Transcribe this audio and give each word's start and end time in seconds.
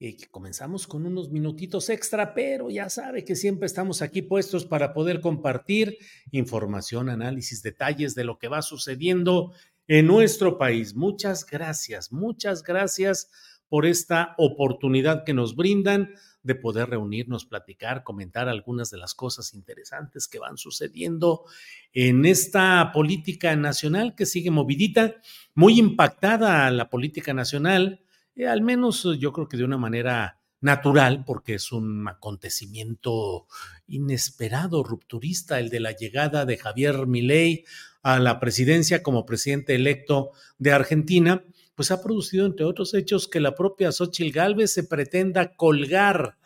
Eh, 0.00 0.16
que 0.16 0.28
comenzamos 0.28 0.86
con 0.86 1.06
unos 1.06 1.32
minutitos 1.32 1.88
extra, 1.88 2.32
pero 2.32 2.70
ya 2.70 2.88
sabe 2.88 3.24
que 3.24 3.34
siempre 3.34 3.66
estamos 3.66 4.00
aquí 4.00 4.22
puestos 4.22 4.64
para 4.64 4.94
poder 4.94 5.20
compartir 5.20 5.98
información, 6.30 7.08
análisis, 7.08 7.64
detalles 7.64 8.14
de 8.14 8.22
lo 8.22 8.38
que 8.38 8.46
va 8.46 8.62
sucediendo 8.62 9.52
en 9.88 10.06
nuestro 10.06 10.56
país. 10.56 10.94
Muchas 10.94 11.44
gracias, 11.44 12.12
muchas 12.12 12.62
gracias 12.62 13.28
por 13.68 13.86
esta 13.86 14.36
oportunidad 14.38 15.24
que 15.24 15.34
nos 15.34 15.56
brindan 15.56 16.14
de 16.44 16.54
poder 16.54 16.90
reunirnos, 16.90 17.44
platicar, 17.44 18.04
comentar 18.04 18.48
algunas 18.48 18.90
de 18.90 18.98
las 18.98 19.14
cosas 19.14 19.52
interesantes 19.52 20.28
que 20.28 20.38
van 20.38 20.58
sucediendo 20.58 21.44
en 21.92 22.24
esta 22.24 22.92
política 22.94 23.56
nacional 23.56 24.14
que 24.14 24.26
sigue 24.26 24.52
movidita, 24.52 25.16
muy 25.54 25.76
impactada 25.76 26.70
la 26.70 26.88
política 26.88 27.34
nacional 27.34 28.04
eh, 28.38 28.46
al 28.46 28.62
menos 28.62 29.04
eh, 29.04 29.18
yo 29.18 29.32
creo 29.32 29.48
que 29.48 29.56
de 29.56 29.64
una 29.64 29.76
manera 29.76 30.40
natural, 30.60 31.24
porque 31.24 31.54
es 31.54 31.72
un 31.72 32.08
acontecimiento 32.08 33.46
inesperado, 33.86 34.82
rupturista, 34.82 35.60
el 35.60 35.68
de 35.68 35.80
la 35.80 35.92
llegada 35.92 36.44
de 36.44 36.56
Javier 36.56 37.06
Milei 37.06 37.64
a 38.02 38.18
la 38.18 38.40
presidencia 38.40 39.02
como 39.02 39.26
presidente 39.26 39.74
electo 39.74 40.30
de 40.58 40.72
Argentina, 40.72 41.44
pues 41.74 41.90
ha 41.90 42.02
producido, 42.02 42.46
entre 42.46 42.64
otros 42.64 42.94
hechos, 42.94 43.28
que 43.28 43.40
la 43.40 43.54
propia 43.54 43.92
Xochitl 43.92 44.32
Gálvez 44.32 44.72
se 44.72 44.84
pretenda 44.84 45.54
colgar 45.54 46.36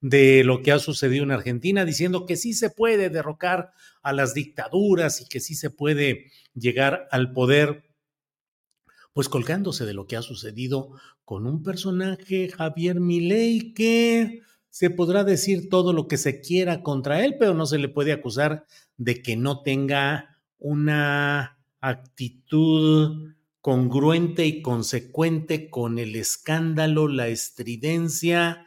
de 0.00 0.42
lo 0.44 0.62
que 0.62 0.72
ha 0.72 0.78
sucedido 0.78 1.24
en 1.24 1.30
Argentina, 1.30 1.84
diciendo 1.84 2.26
que 2.26 2.36
sí 2.36 2.54
se 2.54 2.70
puede 2.70 3.10
derrocar 3.10 3.72
a 4.02 4.12
las 4.12 4.34
dictaduras 4.34 5.20
y 5.20 5.28
que 5.28 5.40
sí 5.40 5.54
se 5.54 5.70
puede 5.70 6.32
llegar 6.54 7.06
al 7.10 7.32
poder 7.32 7.89
pues 9.12 9.28
colgándose 9.28 9.86
de 9.86 9.94
lo 9.94 10.06
que 10.06 10.16
ha 10.16 10.22
sucedido 10.22 10.92
con 11.24 11.46
un 11.46 11.62
personaje, 11.62 12.48
Javier 12.48 13.00
Milei, 13.00 13.72
que 13.74 14.42
se 14.68 14.90
podrá 14.90 15.24
decir 15.24 15.68
todo 15.68 15.92
lo 15.92 16.06
que 16.06 16.16
se 16.16 16.40
quiera 16.40 16.82
contra 16.82 17.24
él, 17.24 17.36
pero 17.38 17.54
no 17.54 17.66
se 17.66 17.78
le 17.78 17.88
puede 17.88 18.12
acusar 18.12 18.66
de 18.96 19.20
que 19.22 19.36
no 19.36 19.62
tenga 19.62 20.38
una 20.58 21.58
actitud 21.80 23.34
congruente 23.60 24.46
y 24.46 24.62
consecuente 24.62 25.70
con 25.70 25.98
el 25.98 26.16
escándalo, 26.16 27.08
la 27.08 27.28
estridencia 27.28 28.66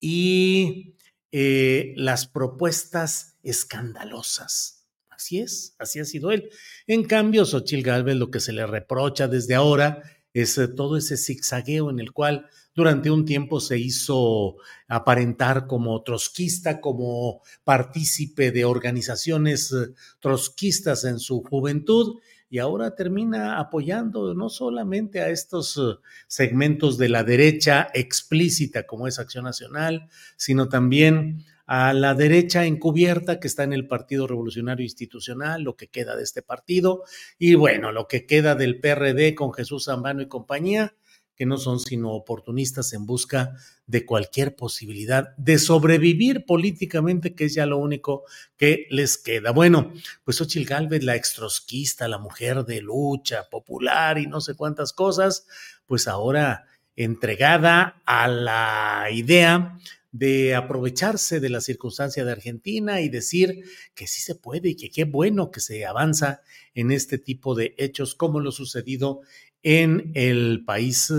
y 0.00 0.96
eh, 1.32 1.94
las 1.96 2.26
propuestas 2.26 3.38
escandalosas. 3.42 4.83
Así 5.16 5.38
es, 5.38 5.74
así 5.78 6.00
ha 6.00 6.04
sido 6.04 6.30
él. 6.30 6.50
En 6.86 7.04
cambio, 7.04 7.44
Xochitl 7.44 7.82
Galvez 7.82 8.16
lo 8.16 8.30
que 8.30 8.40
se 8.40 8.52
le 8.52 8.66
reprocha 8.66 9.28
desde 9.28 9.54
ahora 9.54 10.02
es 10.32 10.58
eh, 10.58 10.68
todo 10.68 10.96
ese 10.96 11.16
zigzagueo 11.16 11.90
en 11.90 12.00
el 12.00 12.12
cual 12.12 12.48
durante 12.74 13.10
un 13.10 13.24
tiempo 13.24 13.60
se 13.60 13.78
hizo 13.78 14.56
aparentar 14.88 15.66
como 15.68 16.02
trotskista, 16.02 16.80
como 16.80 17.42
partícipe 17.62 18.50
de 18.50 18.64
organizaciones 18.64 19.72
eh, 19.72 19.94
trotskistas 20.20 21.04
en 21.04 21.20
su 21.20 21.42
juventud 21.42 22.18
y 22.50 22.58
ahora 22.58 22.94
termina 22.94 23.58
apoyando 23.58 24.34
no 24.34 24.48
solamente 24.48 25.20
a 25.20 25.28
estos 25.28 25.76
eh, 25.76 25.98
segmentos 26.26 26.98
de 26.98 27.08
la 27.08 27.22
derecha 27.22 27.88
explícita 27.94 28.86
como 28.86 29.06
es 29.06 29.20
Acción 29.20 29.44
Nacional, 29.44 30.08
sino 30.36 30.68
también 30.68 31.44
a 31.66 31.92
la 31.92 32.14
derecha 32.14 32.66
encubierta 32.66 33.40
que 33.40 33.46
está 33.48 33.62
en 33.62 33.72
el 33.72 33.86
Partido 33.86 34.26
Revolucionario 34.26 34.84
Institucional, 34.84 35.62
lo 35.62 35.76
que 35.76 35.88
queda 35.88 36.16
de 36.16 36.22
este 36.22 36.42
partido, 36.42 37.04
y 37.38 37.54
bueno, 37.54 37.92
lo 37.92 38.06
que 38.08 38.26
queda 38.26 38.54
del 38.54 38.80
PRD 38.80 39.34
con 39.34 39.52
Jesús 39.52 39.84
Zambano 39.84 40.22
y 40.22 40.28
compañía, 40.28 40.94
que 41.36 41.46
no 41.46 41.56
son 41.56 41.80
sino 41.80 42.12
oportunistas 42.12 42.92
en 42.92 43.06
busca 43.06 43.56
de 43.86 44.06
cualquier 44.06 44.54
posibilidad 44.54 45.36
de 45.36 45.58
sobrevivir 45.58 46.44
políticamente, 46.46 47.34
que 47.34 47.46
es 47.46 47.54
ya 47.54 47.66
lo 47.66 47.78
único 47.78 48.24
que 48.56 48.86
les 48.90 49.18
queda. 49.18 49.50
Bueno, 49.50 49.92
pues 50.24 50.40
Ochil 50.40 50.64
Gálvez, 50.64 51.02
la 51.02 51.16
extrosquista, 51.16 52.08
la 52.08 52.18
mujer 52.18 52.64
de 52.64 52.80
lucha 52.80 53.48
popular 53.50 54.18
y 54.18 54.26
no 54.26 54.40
sé 54.40 54.54
cuántas 54.54 54.92
cosas, 54.92 55.46
pues 55.86 56.06
ahora 56.06 56.66
entregada 56.96 58.00
a 58.06 58.28
la 58.28 59.08
idea 59.10 59.76
de 60.14 60.54
aprovecharse 60.54 61.40
de 61.40 61.48
la 61.48 61.60
circunstancia 61.60 62.24
de 62.24 62.30
Argentina 62.30 63.00
y 63.00 63.08
decir 63.08 63.64
que 63.96 64.06
sí 64.06 64.20
se 64.20 64.36
puede 64.36 64.68
y 64.68 64.76
que 64.76 64.88
qué 64.88 65.02
bueno 65.02 65.50
que 65.50 65.58
se 65.58 65.84
avanza 65.84 66.42
en 66.72 66.92
este 66.92 67.18
tipo 67.18 67.56
de 67.56 67.74
hechos 67.78 68.14
como 68.14 68.38
lo 68.38 68.52
sucedido 68.52 69.22
en 69.64 70.12
el 70.14 70.64
país 70.64 71.12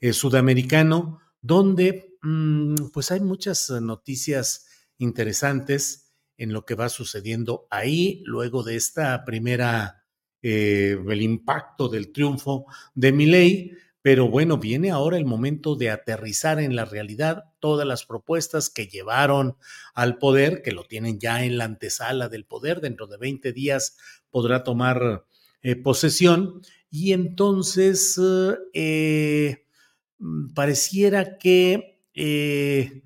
eh, 0.00 0.12
sudamericano, 0.12 1.18
donde 1.42 2.16
mm, 2.22 2.90
pues 2.92 3.10
hay 3.10 3.18
muchas 3.18 3.68
noticias 3.68 4.68
interesantes 4.98 6.12
en 6.36 6.52
lo 6.52 6.64
que 6.64 6.76
va 6.76 6.88
sucediendo 6.88 7.66
ahí 7.68 8.22
luego 8.26 8.62
de 8.62 8.76
esta 8.76 9.24
primera, 9.24 10.04
eh, 10.40 10.96
el 11.04 11.20
impacto 11.20 11.88
del 11.88 12.12
triunfo 12.12 12.66
de 12.94 13.10
Milei 13.10 13.72
pero 14.02 14.28
bueno, 14.28 14.56
viene 14.56 14.90
ahora 14.90 15.18
el 15.18 15.26
momento 15.26 15.76
de 15.76 15.90
aterrizar 15.90 16.58
en 16.58 16.74
la 16.74 16.86
realidad 16.86 17.44
todas 17.58 17.86
las 17.86 18.06
propuestas 18.06 18.70
que 18.70 18.86
llevaron 18.86 19.56
al 19.94 20.16
poder, 20.18 20.62
que 20.62 20.72
lo 20.72 20.84
tienen 20.84 21.18
ya 21.20 21.44
en 21.44 21.58
la 21.58 21.64
antesala 21.64 22.28
del 22.28 22.46
poder, 22.46 22.80
dentro 22.80 23.06
de 23.06 23.18
20 23.18 23.52
días 23.52 23.96
podrá 24.30 24.64
tomar 24.64 25.26
eh, 25.62 25.76
posesión 25.76 26.62
y 26.90 27.12
entonces 27.12 28.18
eh, 28.72 29.66
mm, 30.18 30.54
pareciera 30.54 31.36
que 31.36 32.00
eh, 32.14 33.02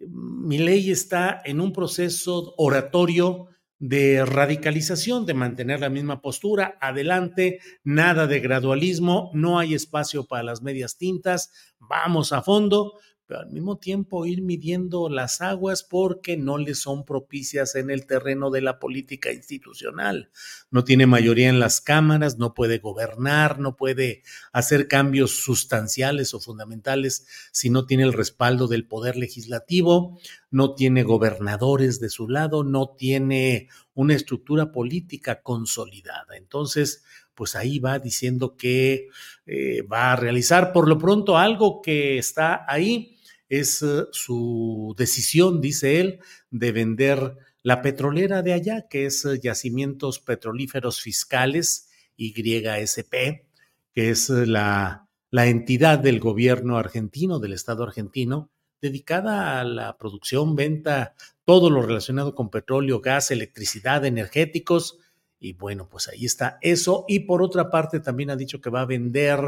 mi 0.00 0.58
ley 0.58 0.90
está 0.90 1.42
en 1.44 1.60
un 1.60 1.72
proceso 1.72 2.54
oratorio 2.56 3.47
de 3.78 4.24
radicalización, 4.24 5.24
de 5.26 5.34
mantener 5.34 5.80
la 5.80 5.88
misma 5.88 6.20
postura, 6.20 6.76
adelante, 6.80 7.60
nada 7.84 8.26
de 8.26 8.40
gradualismo, 8.40 9.30
no 9.34 9.58
hay 9.58 9.74
espacio 9.74 10.26
para 10.26 10.42
las 10.42 10.62
medias 10.62 10.96
tintas, 10.96 11.50
vamos 11.78 12.32
a 12.32 12.42
fondo, 12.42 12.94
pero 13.28 13.40
al 13.40 13.50
mismo 13.50 13.76
tiempo 13.76 14.24
ir 14.24 14.40
midiendo 14.40 15.10
las 15.10 15.42
aguas 15.42 15.82
porque 15.82 16.38
no 16.38 16.56
le 16.56 16.74
son 16.74 17.04
propicias 17.04 17.74
en 17.74 17.90
el 17.90 18.06
terreno 18.06 18.50
de 18.50 18.62
la 18.62 18.78
política 18.78 19.30
institucional. 19.30 20.30
No 20.70 20.82
tiene 20.82 21.06
mayoría 21.06 21.50
en 21.50 21.60
las 21.60 21.82
cámaras, 21.82 22.38
no 22.38 22.54
puede 22.54 22.78
gobernar, 22.78 23.58
no 23.58 23.76
puede 23.76 24.22
hacer 24.50 24.88
cambios 24.88 25.44
sustanciales 25.44 26.32
o 26.32 26.40
fundamentales 26.40 27.26
si 27.52 27.68
no 27.68 27.84
tiene 27.84 28.04
el 28.04 28.14
respaldo 28.14 28.66
del 28.66 28.86
poder 28.86 29.16
legislativo, 29.16 30.18
no 30.50 30.74
tiene 30.74 31.02
gobernadores 31.02 32.00
de 32.00 32.08
su 32.08 32.30
lado, 32.30 32.64
no 32.64 32.94
tiene 32.96 33.68
una 33.92 34.14
estructura 34.14 34.72
política 34.72 35.42
consolidada. 35.42 36.38
Entonces, 36.38 37.04
pues 37.34 37.56
ahí 37.56 37.78
va 37.78 37.98
diciendo 37.98 38.56
que 38.56 39.08
eh, 39.44 39.82
va 39.82 40.12
a 40.12 40.16
realizar 40.16 40.72
por 40.72 40.88
lo 40.88 40.96
pronto 40.96 41.36
algo 41.36 41.82
que 41.82 42.16
está 42.16 42.64
ahí 42.66 43.17
es 43.48 43.82
eh, 43.82 44.04
su 44.12 44.94
decisión, 44.96 45.60
dice 45.60 46.00
él, 46.00 46.20
de 46.50 46.72
vender 46.72 47.36
la 47.62 47.82
petrolera 47.82 48.42
de 48.42 48.52
allá, 48.52 48.88
que 48.88 49.06
es 49.06 49.24
eh, 49.24 49.40
Yacimientos 49.40 50.20
Petrolíferos 50.20 51.00
Fiscales, 51.00 51.88
YSP, 52.16 53.46
que 53.94 54.10
es 54.10 54.30
eh, 54.30 54.46
la, 54.46 55.08
la 55.30 55.46
entidad 55.46 55.98
del 55.98 56.20
gobierno 56.20 56.78
argentino, 56.78 57.38
del 57.38 57.52
Estado 57.52 57.84
argentino, 57.84 58.50
dedicada 58.80 59.60
a 59.60 59.64
la 59.64 59.96
producción, 59.98 60.54
venta, 60.54 61.14
todo 61.44 61.70
lo 61.70 61.82
relacionado 61.82 62.34
con 62.34 62.50
petróleo, 62.50 63.00
gas, 63.00 63.30
electricidad, 63.30 64.04
energéticos. 64.04 64.98
Y 65.40 65.54
bueno, 65.54 65.88
pues 65.88 66.08
ahí 66.08 66.24
está 66.24 66.58
eso. 66.60 67.04
Y 67.08 67.20
por 67.20 67.42
otra 67.42 67.70
parte, 67.70 68.00
también 68.00 68.30
ha 68.30 68.36
dicho 68.36 68.60
que 68.60 68.70
va 68.70 68.82
a 68.82 68.86
vender, 68.86 69.40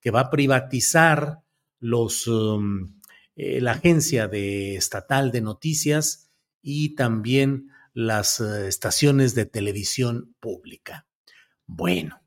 que 0.00 0.10
va 0.10 0.20
a 0.20 0.30
privatizar 0.30 1.40
los, 1.78 2.26
um, 2.26 2.95
eh, 3.36 3.60
la 3.60 3.72
agencia 3.72 4.28
de 4.28 4.76
estatal 4.76 5.30
de 5.30 5.42
noticias 5.42 6.30
y 6.62 6.94
también 6.94 7.70
las 7.92 8.40
eh, 8.40 8.66
estaciones 8.66 9.34
de 9.34 9.44
televisión 9.44 10.34
pública. 10.40 11.06
Bueno, 11.66 12.22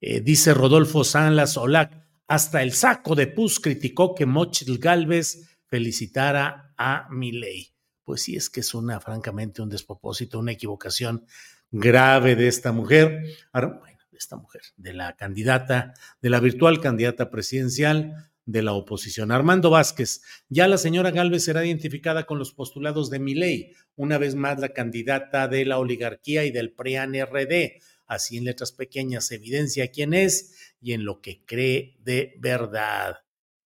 eh, 0.00 0.20
dice 0.20 0.54
Rodolfo 0.54 1.04
Sanlas 1.04 1.58
Olac, 1.58 1.92
hasta 2.26 2.62
el 2.62 2.72
saco 2.72 3.14
de 3.14 3.26
pus 3.26 3.60
criticó 3.60 4.14
que 4.14 4.24
Mochil 4.24 4.78
Galvez 4.78 5.58
felicitara 5.66 6.74
a 6.78 7.06
Milei. 7.10 7.74
Pues 8.02 8.22
sí, 8.22 8.34
es 8.34 8.48
que 8.48 8.60
es 8.60 8.72
una, 8.72 8.98
francamente, 8.98 9.60
un 9.60 9.68
despropósito, 9.68 10.38
una 10.38 10.52
equivocación 10.52 11.26
grave 11.70 12.34
de 12.34 12.48
esta 12.48 12.72
mujer, 12.72 13.36
bueno, 13.52 13.98
de 14.10 14.18
esta 14.18 14.36
mujer, 14.36 14.62
de 14.76 14.94
la 14.94 15.16
candidata, 15.16 15.92
de 16.22 16.30
la 16.30 16.40
virtual 16.40 16.80
candidata 16.80 17.30
presidencial, 17.30 18.30
de 18.46 18.62
la 18.62 18.72
oposición. 18.72 19.32
Armando 19.32 19.70
Vázquez, 19.70 20.22
ya 20.48 20.68
la 20.68 20.78
señora 20.78 21.10
Galvez 21.10 21.44
será 21.44 21.66
identificada 21.66 22.24
con 22.24 22.38
los 22.38 22.52
postulados 22.52 23.10
de 23.10 23.18
Miley, 23.18 23.72
una 23.96 24.18
vez 24.18 24.36
más 24.36 24.60
la 24.60 24.70
candidata 24.70 25.48
de 25.48 25.66
la 25.66 25.78
oligarquía 25.78 26.44
y 26.44 26.52
del 26.52 26.72
PRIAN-RD. 26.72 27.82
Así 28.06 28.38
en 28.38 28.44
letras 28.44 28.70
pequeñas 28.70 29.32
evidencia 29.32 29.90
quién 29.90 30.14
es 30.14 30.74
y 30.80 30.92
en 30.92 31.04
lo 31.04 31.20
que 31.20 31.44
cree 31.44 31.96
de 31.98 32.34
verdad. 32.38 33.16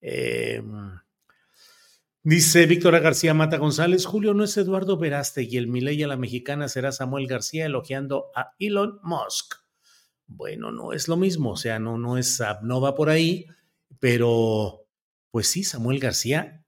Em, 0.00 0.98
dice 2.22 2.64
Víctora 2.64 3.00
García 3.00 3.34
Mata 3.34 3.58
González, 3.58 4.06
Julio 4.06 4.32
no 4.32 4.44
es 4.44 4.56
Eduardo 4.56 4.96
Veraste 4.96 5.42
y 5.42 5.58
el 5.58 5.68
Milei 5.68 6.02
a 6.02 6.08
la 6.08 6.16
mexicana 6.16 6.68
será 6.68 6.90
Samuel 6.90 7.26
García 7.26 7.66
elogiando 7.66 8.30
a 8.34 8.54
Elon 8.58 8.98
Musk. 9.02 9.56
Bueno, 10.26 10.72
no 10.72 10.94
es 10.94 11.06
lo 11.06 11.18
mismo, 11.18 11.50
o 11.50 11.56
sea, 11.56 11.78
no, 11.78 11.98
no 11.98 12.16
es, 12.16 12.42
no 12.62 12.80
va 12.80 12.94
por 12.94 13.10
ahí 13.10 13.46
pero, 14.00 14.86
pues 15.30 15.46
sí, 15.46 15.62
Samuel 15.62 16.00
García 16.00 16.60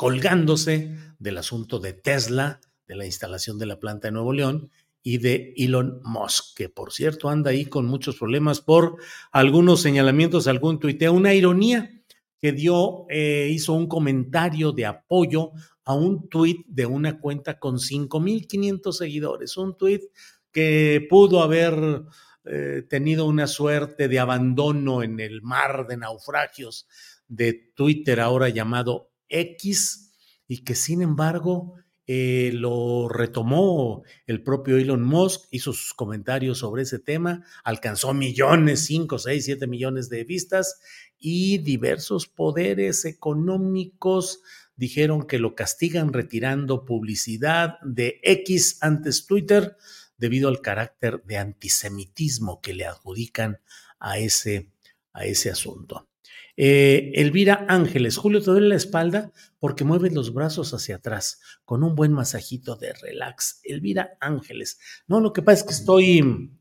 colgándose 0.00 0.96
del 1.18 1.36
asunto 1.36 1.78
de 1.78 1.92
Tesla, 1.92 2.62
de 2.86 2.96
la 2.96 3.04
instalación 3.04 3.58
de 3.58 3.66
la 3.66 3.78
planta 3.78 4.08
de 4.08 4.12
Nuevo 4.12 4.32
León 4.32 4.70
y 5.02 5.18
de 5.18 5.52
Elon 5.58 6.00
Musk, 6.02 6.56
que 6.56 6.70
por 6.70 6.94
cierto 6.94 7.28
anda 7.28 7.50
ahí 7.50 7.66
con 7.66 7.84
muchos 7.84 8.16
problemas 8.16 8.62
por 8.62 8.96
algunos 9.30 9.82
señalamientos, 9.82 10.46
algún 10.46 10.78
tuiteo, 10.78 11.12
una 11.12 11.34
ironía 11.34 11.90
que 12.38 12.52
dio, 12.52 13.04
eh, 13.10 13.50
hizo 13.52 13.74
un 13.74 13.88
comentario 13.88 14.72
de 14.72 14.86
apoyo 14.86 15.52
a 15.84 15.92
un 15.92 16.30
tuit 16.30 16.66
de 16.66 16.86
una 16.86 17.20
cuenta 17.20 17.58
con 17.58 17.78
5.500 17.78 18.92
seguidores, 18.92 19.58
un 19.58 19.76
tuit 19.76 20.04
que 20.50 21.06
pudo 21.10 21.42
haber 21.42 22.04
eh, 22.44 22.82
tenido 22.88 23.26
una 23.26 23.46
suerte 23.46 24.08
de 24.08 24.18
abandono 24.18 25.02
en 25.02 25.20
el 25.20 25.42
mar 25.42 25.86
de 25.86 25.96
naufragios 25.96 26.88
de 27.28 27.52
Twitter, 27.52 28.20
ahora 28.20 28.48
llamado 28.48 29.12
X, 29.28 30.12
y 30.48 30.64
que 30.64 30.74
sin 30.74 31.02
embargo 31.02 31.74
eh, 32.06 32.50
lo 32.54 33.08
retomó 33.08 34.02
el 34.26 34.42
propio 34.42 34.78
Elon 34.78 35.02
Musk, 35.04 35.42
hizo 35.52 35.72
sus 35.72 35.94
comentarios 35.94 36.58
sobre 36.58 36.82
ese 36.82 36.98
tema, 36.98 37.44
alcanzó 37.62 38.14
millones, 38.14 38.80
5, 38.80 39.18
6, 39.18 39.44
7 39.44 39.66
millones 39.68 40.08
de 40.08 40.24
vistas 40.24 40.80
y 41.18 41.58
diversos 41.58 42.26
poderes 42.26 43.04
económicos 43.04 44.40
dijeron 44.74 45.26
que 45.26 45.38
lo 45.38 45.54
castigan 45.54 46.12
retirando 46.12 46.84
publicidad 46.84 47.78
de 47.82 48.18
X 48.24 48.78
antes 48.80 49.26
Twitter 49.26 49.76
debido 50.20 50.48
al 50.48 50.60
carácter 50.60 51.22
de 51.24 51.38
antisemitismo 51.38 52.60
que 52.60 52.74
le 52.74 52.84
adjudican 52.84 53.60
a 53.98 54.18
ese, 54.18 54.70
a 55.12 55.24
ese 55.24 55.50
asunto. 55.50 56.08
Eh, 56.56 57.12
Elvira 57.14 57.64
Ángeles, 57.68 58.18
Julio, 58.18 58.42
te 58.42 58.50
duele 58.50 58.68
la 58.68 58.74
espalda 58.74 59.32
porque 59.58 59.84
mueves 59.84 60.12
los 60.12 60.34
brazos 60.34 60.74
hacia 60.74 60.96
atrás 60.96 61.40
con 61.64 61.82
un 61.82 61.94
buen 61.94 62.12
masajito 62.12 62.76
de 62.76 62.92
relax. 62.92 63.60
Elvira 63.64 64.18
Ángeles. 64.20 64.78
No, 65.06 65.20
lo 65.20 65.32
que 65.32 65.40
pasa 65.40 65.60
es 65.60 65.64
que 65.64 65.72
estoy 65.72 66.52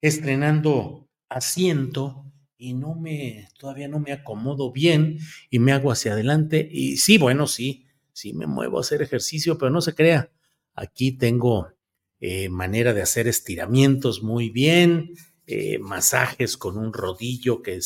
estrenando 0.00 1.10
asiento 1.28 2.24
y 2.56 2.72
no 2.72 2.94
me, 2.94 3.48
todavía 3.58 3.86
no 3.86 4.00
me 4.00 4.12
acomodo 4.12 4.72
bien 4.72 5.18
y 5.50 5.58
me 5.58 5.72
hago 5.72 5.92
hacia 5.92 6.12
adelante. 6.12 6.66
Y 6.70 6.96
sí, 6.96 7.18
bueno, 7.18 7.46
sí, 7.46 7.86
sí 8.12 8.32
me 8.32 8.46
muevo 8.46 8.78
a 8.78 8.80
hacer 8.80 9.02
ejercicio, 9.02 9.58
pero 9.58 9.70
no 9.70 9.82
se 9.82 9.94
crea. 9.94 10.30
Aquí 10.74 11.12
tengo 11.12 11.68
eh, 12.20 12.48
manera 12.48 12.94
de 12.94 13.02
hacer 13.02 13.28
estiramientos 13.28 14.22
muy 14.22 14.50
bien, 14.50 15.14
eh, 15.46 15.78
masajes 15.78 16.56
con 16.56 16.76
un 16.76 16.92
rodillo 16.92 17.62
que 17.62 17.80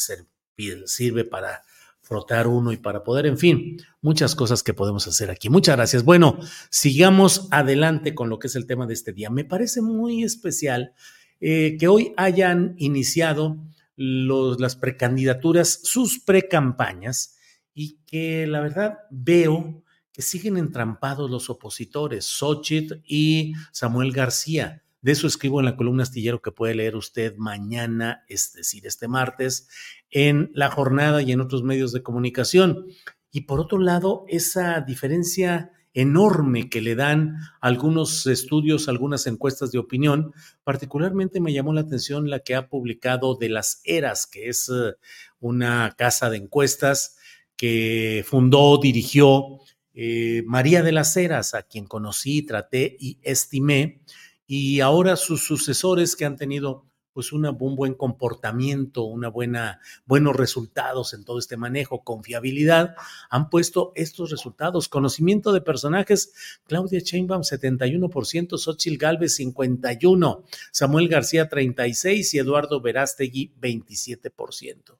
sirve 0.86 1.24
para 1.24 1.62
frotar 2.00 2.46
uno 2.46 2.72
y 2.72 2.76
para 2.76 3.04
poder, 3.04 3.26
en 3.26 3.38
fin, 3.38 3.76
muchas 4.00 4.34
cosas 4.34 4.62
que 4.62 4.74
podemos 4.74 5.06
hacer 5.06 5.30
aquí. 5.30 5.48
Muchas 5.48 5.76
gracias. 5.76 6.04
Bueno, 6.04 6.38
sigamos 6.70 7.48
adelante 7.50 8.14
con 8.14 8.28
lo 8.28 8.38
que 8.38 8.48
es 8.48 8.56
el 8.56 8.66
tema 8.66 8.86
de 8.86 8.94
este 8.94 9.12
día. 9.12 9.30
Me 9.30 9.44
parece 9.44 9.80
muy 9.80 10.24
especial 10.24 10.92
eh, 11.40 11.76
que 11.78 11.88
hoy 11.88 12.12
hayan 12.16 12.74
iniciado 12.78 13.56
las 13.96 14.76
precandidaturas, 14.76 15.80
sus 15.84 16.18
precampañas, 16.18 17.36
y 17.74 17.98
que 18.06 18.46
la 18.46 18.60
verdad 18.60 18.98
veo 19.10 19.82
que 20.12 20.22
siguen 20.22 20.56
entrampados 20.56 21.30
los 21.30 21.50
opositores, 21.50 22.26
Xochitl 22.26 23.00
y 23.04 23.54
Samuel 23.72 24.12
García. 24.12 24.82
De 25.00 25.12
eso 25.12 25.26
escribo 25.26 25.58
en 25.58 25.66
la 25.66 25.76
columna 25.76 26.04
astillero 26.04 26.42
que 26.42 26.52
puede 26.52 26.74
leer 26.74 26.94
usted 26.94 27.36
mañana, 27.36 28.24
es 28.28 28.52
decir, 28.52 28.86
este 28.86 29.08
martes, 29.08 29.68
en 30.10 30.50
la 30.54 30.70
jornada 30.70 31.22
y 31.22 31.32
en 31.32 31.40
otros 31.40 31.62
medios 31.64 31.92
de 31.92 32.02
comunicación. 32.02 32.86
Y 33.32 33.42
por 33.42 33.58
otro 33.58 33.78
lado, 33.78 34.24
esa 34.28 34.80
diferencia 34.80 35.72
enorme 35.94 36.70
que 36.70 36.80
le 36.80 36.94
dan 36.94 37.38
algunos 37.60 38.26
estudios, 38.26 38.88
algunas 38.88 39.26
encuestas 39.26 39.72
de 39.72 39.78
opinión. 39.78 40.32
Particularmente 40.64 41.40
me 41.40 41.52
llamó 41.52 41.72
la 41.72 41.82
atención 41.82 42.30
la 42.30 42.40
que 42.40 42.54
ha 42.54 42.68
publicado 42.68 43.36
de 43.36 43.48
las 43.48 43.80
Eras, 43.84 44.26
que 44.26 44.48
es 44.48 44.70
eh, 44.70 44.94
una 45.40 45.94
casa 45.96 46.30
de 46.30 46.38
encuestas 46.38 47.16
que 47.56 48.24
fundó, 48.26 48.78
dirigió 48.78 49.58
eh, 49.94 50.42
María 50.46 50.82
de 50.82 50.92
las 50.92 51.16
Heras, 51.16 51.54
a 51.54 51.62
quien 51.62 51.86
conocí, 51.86 52.42
traté 52.42 52.96
y 52.98 53.18
estimé, 53.22 54.00
y 54.46 54.80
ahora 54.80 55.16
sus 55.16 55.44
sucesores 55.44 56.16
que 56.16 56.24
han 56.24 56.36
tenido 56.36 56.86
pues 57.12 57.32
un 57.32 57.46
buen 57.76 57.94
comportamiento, 57.94 59.04
una 59.04 59.28
buena, 59.28 59.80
buenos 60.06 60.34
resultados 60.34 61.12
en 61.12 61.24
todo 61.24 61.38
este 61.38 61.56
manejo, 61.56 62.04
confiabilidad, 62.04 62.94
han 63.28 63.50
puesto 63.50 63.92
estos 63.94 64.30
resultados. 64.30 64.88
Conocimiento 64.88 65.52
de 65.52 65.60
personajes, 65.60 66.32
Claudia 66.64 67.00
Sheinbaum 67.00 67.42
71%, 67.42 68.56
Xochil 68.56 68.98
Gálvez 68.98 69.38
51%, 69.38 70.44
Samuel 70.70 71.08
García 71.08 71.50
36% 71.50 72.32
y 72.32 72.38
Eduardo 72.38 72.80
Verástegui 72.80 73.52
27%. 73.60 74.96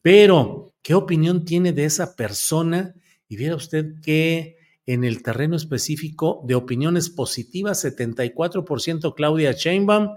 Pero, 0.00 0.74
¿qué 0.80 0.94
opinión 0.94 1.44
tiene 1.44 1.72
de 1.72 1.84
esa 1.84 2.14
persona 2.14 2.94
y 3.28 3.36
viera 3.36 3.54
usted 3.54 4.00
que 4.02 4.56
en 4.86 5.04
el 5.04 5.22
terreno 5.22 5.54
específico 5.54 6.42
de 6.46 6.54
opiniones 6.54 7.10
positivas, 7.10 7.84
74% 7.84 9.14
Claudia 9.14 9.52
Sheinbaum, 9.52 10.16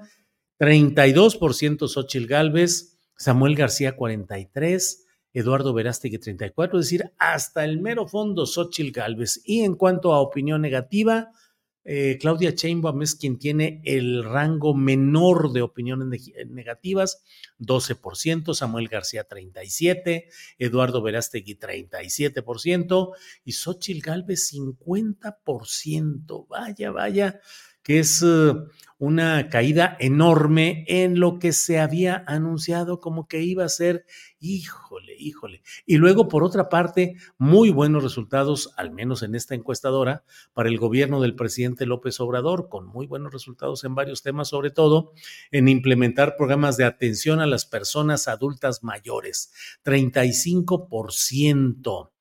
32% 0.59 1.87
Xochil 1.89 2.27
Gálvez, 2.27 2.97
Samuel 3.17 3.55
García 3.55 3.97
43, 3.97 5.05
Eduardo 5.33 5.73
Verástegui 5.73 6.19
34, 6.19 6.79
es 6.79 6.85
decir, 6.85 7.11
hasta 7.17 7.65
el 7.65 7.81
mero 7.81 8.07
fondo 8.07 8.45
Xochitl 8.45 8.91
Galvez. 8.91 9.41
Y 9.43 9.61
en 9.61 9.75
cuanto 9.75 10.13
a 10.13 10.21
opinión 10.21 10.61
negativa, 10.61 11.31
eh, 11.83 12.17
Claudia 12.19 12.51
Sheinbaum 12.51 13.01
es 13.01 13.15
quien 13.15 13.39
tiene 13.39 13.81
el 13.85 14.23
rango 14.23 14.75
menor 14.75 15.51
de 15.51 15.63
opiniones 15.63 16.31
negativas, 16.47 17.23
12%, 17.59 18.53
Samuel 18.53 18.87
García 18.87 19.27
37%, 19.27 20.25
Eduardo 20.59 21.01
Verástegui 21.01 21.57
37% 21.57 23.15
y 23.45 23.51
Xochitl 23.53 24.01
Galvez 24.01 24.53
50%. 24.53 26.47
Vaya, 26.47 26.91
vaya, 26.91 27.41
que 27.83 27.99
es 27.99 28.21
eh, 28.23 28.53
una 29.01 29.49
caída 29.49 29.97
enorme 29.99 30.85
en 30.87 31.19
lo 31.19 31.39
que 31.39 31.51
se 31.53 31.79
había 31.79 32.23
anunciado 32.27 32.99
como 32.99 33.27
que 33.27 33.41
iba 33.41 33.65
a 33.65 33.69
ser, 33.69 34.05
híjole, 34.39 35.15
híjole. 35.17 35.63
Y 35.87 35.97
luego, 35.97 36.27
por 36.27 36.43
otra 36.43 36.69
parte, 36.69 37.15
muy 37.39 37.71
buenos 37.71 38.03
resultados, 38.03 38.71
al 38.77 38.91
menos 38.91 39.23
en 39.23 39.33
esta 39.33 39.55
encuestadora, 39.55 40.23
para 40.53 40.69
el 40.69 40.77
gobierno 40.77 41.19
del 41.19 41.33
presidente 41.33 41.87
López 41.87 42.19
Obrador, 42.19 42.69
con 42.69 42.85
muy 42.85 43.07
buenos 43.07 43.33
resultados 43.33 43.83
en 43.85 43.95
varios 43.95 44.21
temas, 44.21 44.49
sobre 44.49 44.69
todo 44.69 45.13
en 45.49 45.67
implementar 45.67 46.35
programas 46.37 46.77
de 46.77 46.83
atención 46.83 47.39
a 47.39 47.47
las 47.47 47.65
personas 47.65 48.27
adultas 48.27 48.83
mayores, 48.83 49.51
35%. 49.83 52.11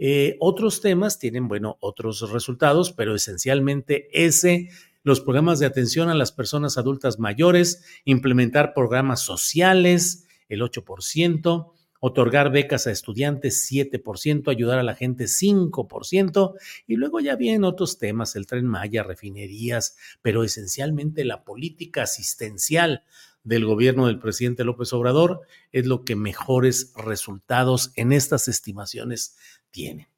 Eh, 0.00 0.36
otros 0.38 0.80
temas 0.80 1.18
tienen, 1.18 1.48
bueno, 1.48 1.76
otros 1.80 2.30
resultados, 2.30 2.92
pero 2.92 3.16
esencialmente 3.16 4.08
ese 4.12 4.68
los 5.08 5.20
programas 5.20 5.58
de 5.58 5.66
atención 5.66 6.08
a 6.08 6.14
las 6.14 6.30
personas 6.30 6.78
adultas 6.78 7.18
mayores, 7.18 7.82
implementar 8.04 8.74
programas 8.74 9.20
sociales, 9.20 10.26
el 10.48 10.62
8%, 10.62 11.72
otorgar 12.00 12.52
becas 12.52 12.86
a 12.86 12.92
estudiantes 12.92 13.68
7%, 13.70 14.48
ayudar 14.50 14.78
a 14.78 14.82
la 14.82 14.94
gente 14.94 15.24
5%, 15.24 16.54
y 16.86 16.96
luego 16.96 17.20
ya 17.20 17.36
vienen 17.36 17.64
otros 17.64 17.98
temas, 17.98 18.36
el 18.36 18.46
tren 18.46 18.66
Maya, 18.66 19.02
refinerías, 19.02 19.96
pero 20.22 20.44
esencialmente 20.44 21.24
la 21.24 21.44
política 21.44 22.02
asistencial 22.02 23.02
del 23.42 23.64
gobierno 23.64 24.06
del 24.06 24.18
presidente 24.18 24.64
López 24.64 24.92
Obrador 24.92 25.40
es 25.72 25.86
lo 25.86 26.04
que 26.04 26.16
mejores 26.16 26.92
resultados 26.96 27.92
en 27.96 28.12
estas 28.12 28.46
estimaciones 28.46 29.36
tiene. 29.70 30.10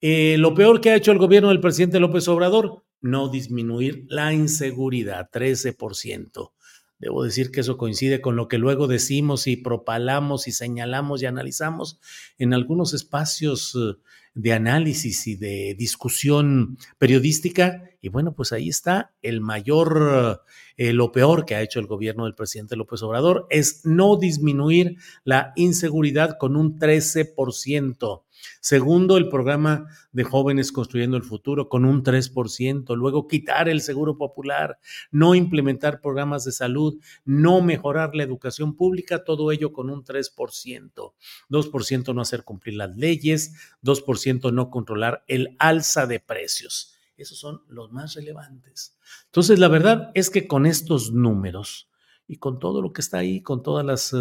Eh, 0.00 0.36
lo 0.38 0.54
peor 0.54 0.80
que 0.80 0.90
ha 0.90 0.96
hecho 0.96 1.10
el 1.10 1.18
gobierno 1.18 1.48
del 1.48 1.60
presidente 1.60 1.98
López 1.98 2.28
Obrador, 2.28 2.84
no 3.00 3.28
disminuir 3.28 4.04
la 4.08 4.32
inseguridad, 4.32 5.30
13%. 5.30 6.52
Debo 6.98 7.22
decir 7.22 7.52
que 7.52 7.60
eso 7.60 7.76
coincide 7.76 8.20
con 8.20 8.34
lo 8.34 8.48
que 8.48 8.58
luego 8.58 8.88
decimos 8.88 9.46
y 9.46 9.56
propalamos 9.56 10.48
y 10.48 10.52
señalamos 10.52 11.22
y 11.22 11.26
analizamos 11.26 12.00
en 12.38 12.54
algunos 12.54 12.92
espacios 12.92 13.76
eh, 13.76 13.94
de 14.34 14.52
análisis 14.52 15.26
y 15.28 15.36
de 15.36 15.76
discusión 15.78 16.76
periodística. 16.98 17.82
Y 18.00 18.08
bueno, 18.08 18.34
pues 18.34 18.52
ahí 18.52 18.68
está 18.68 19.14
el 19.22 19.40
mayor, 19.40 20.42
eh, 20.76 20.92
lo 20.92 21.12
peor 21.12 21.44
que 21.44 21.54
ha 21.54 21.62
hecho 21.62 21.78
el 21.78 21.86
gobierno 21.86 22.24
del 22.24 22.34
presidente 22.34 22.76
López 22.76 23.02
Obrador 23.02 23.46
es 23.48 23.84
no 23.84 24.16
disminuir 24.16 24.96
la 25.22 25.52
inseguridad 25.54 26.36
con 26.38 26.56
un 26.56 26.78
13%. 26.78 28.22
Segundo, 28.60 29.16
el 29.16 29.28
programa 29.28 29.86
de 30.12 30.24
jóvenes 30.24 30.72
construyendo 30.72 31.16
el 31.16 31.22
futuro 31.22 31.68
con 31.68 31.84
un 31.84 32.02
3%. 32.02 32.96
Luego, 32.96 33.28
quitar 33.28 33.68
el 33.68 33.80
seguro 33.80 34.16
popular, 34.16 34.78
no 35.10 35.34
implementar 35.34 36.00
programas 36.00 36.44
de 36.44 36.52
salud, 36.52 36.98
no 37.24 37.60
mejorar 37.60 38.14
la 38.14 38.24
educación 38.24 38.74
pública, 38.74 39.24
todo 39.24 39.52
ello 39.52 39.72
con 39.72 39.90
un 39.90 40.04
3%. 40.04 41.12
2% 41.50 42.14
no 42.14 42.20
hacer 42.20 42.44
cumplir 42.44 42.76
las 42.76 42.96
leyes, 42.96 43.54
2% 43.82 44.52
no 44.52 44.70
controlar 44.70 45.24
el 45.28 45.56
alza 45.58 46.06
de 46.06 46.20
precios. 46.20 46.94
Esos 47.16 47.38
son 47.38 47.62
los 47.68 47.90
más 47.90 48.14
relevantes. 48.14 48.96
Entonces, 49.26 49.58
la 49.58 49.68
verdad 49.68 50.10
es 50.14 50.30
que 50.30 50.46
con 50.46 50.66
estos 50.66 51.12
números 51.12 51.90
y 52.28 52.36
con 52.36 52.58
todo 52.58 52.80
lo 52.80 52.92
que 52.92 53.00
está 53.00 53.18
ahí, 53.18 53.42
con 53.42 53.62
todos 53.62 54.14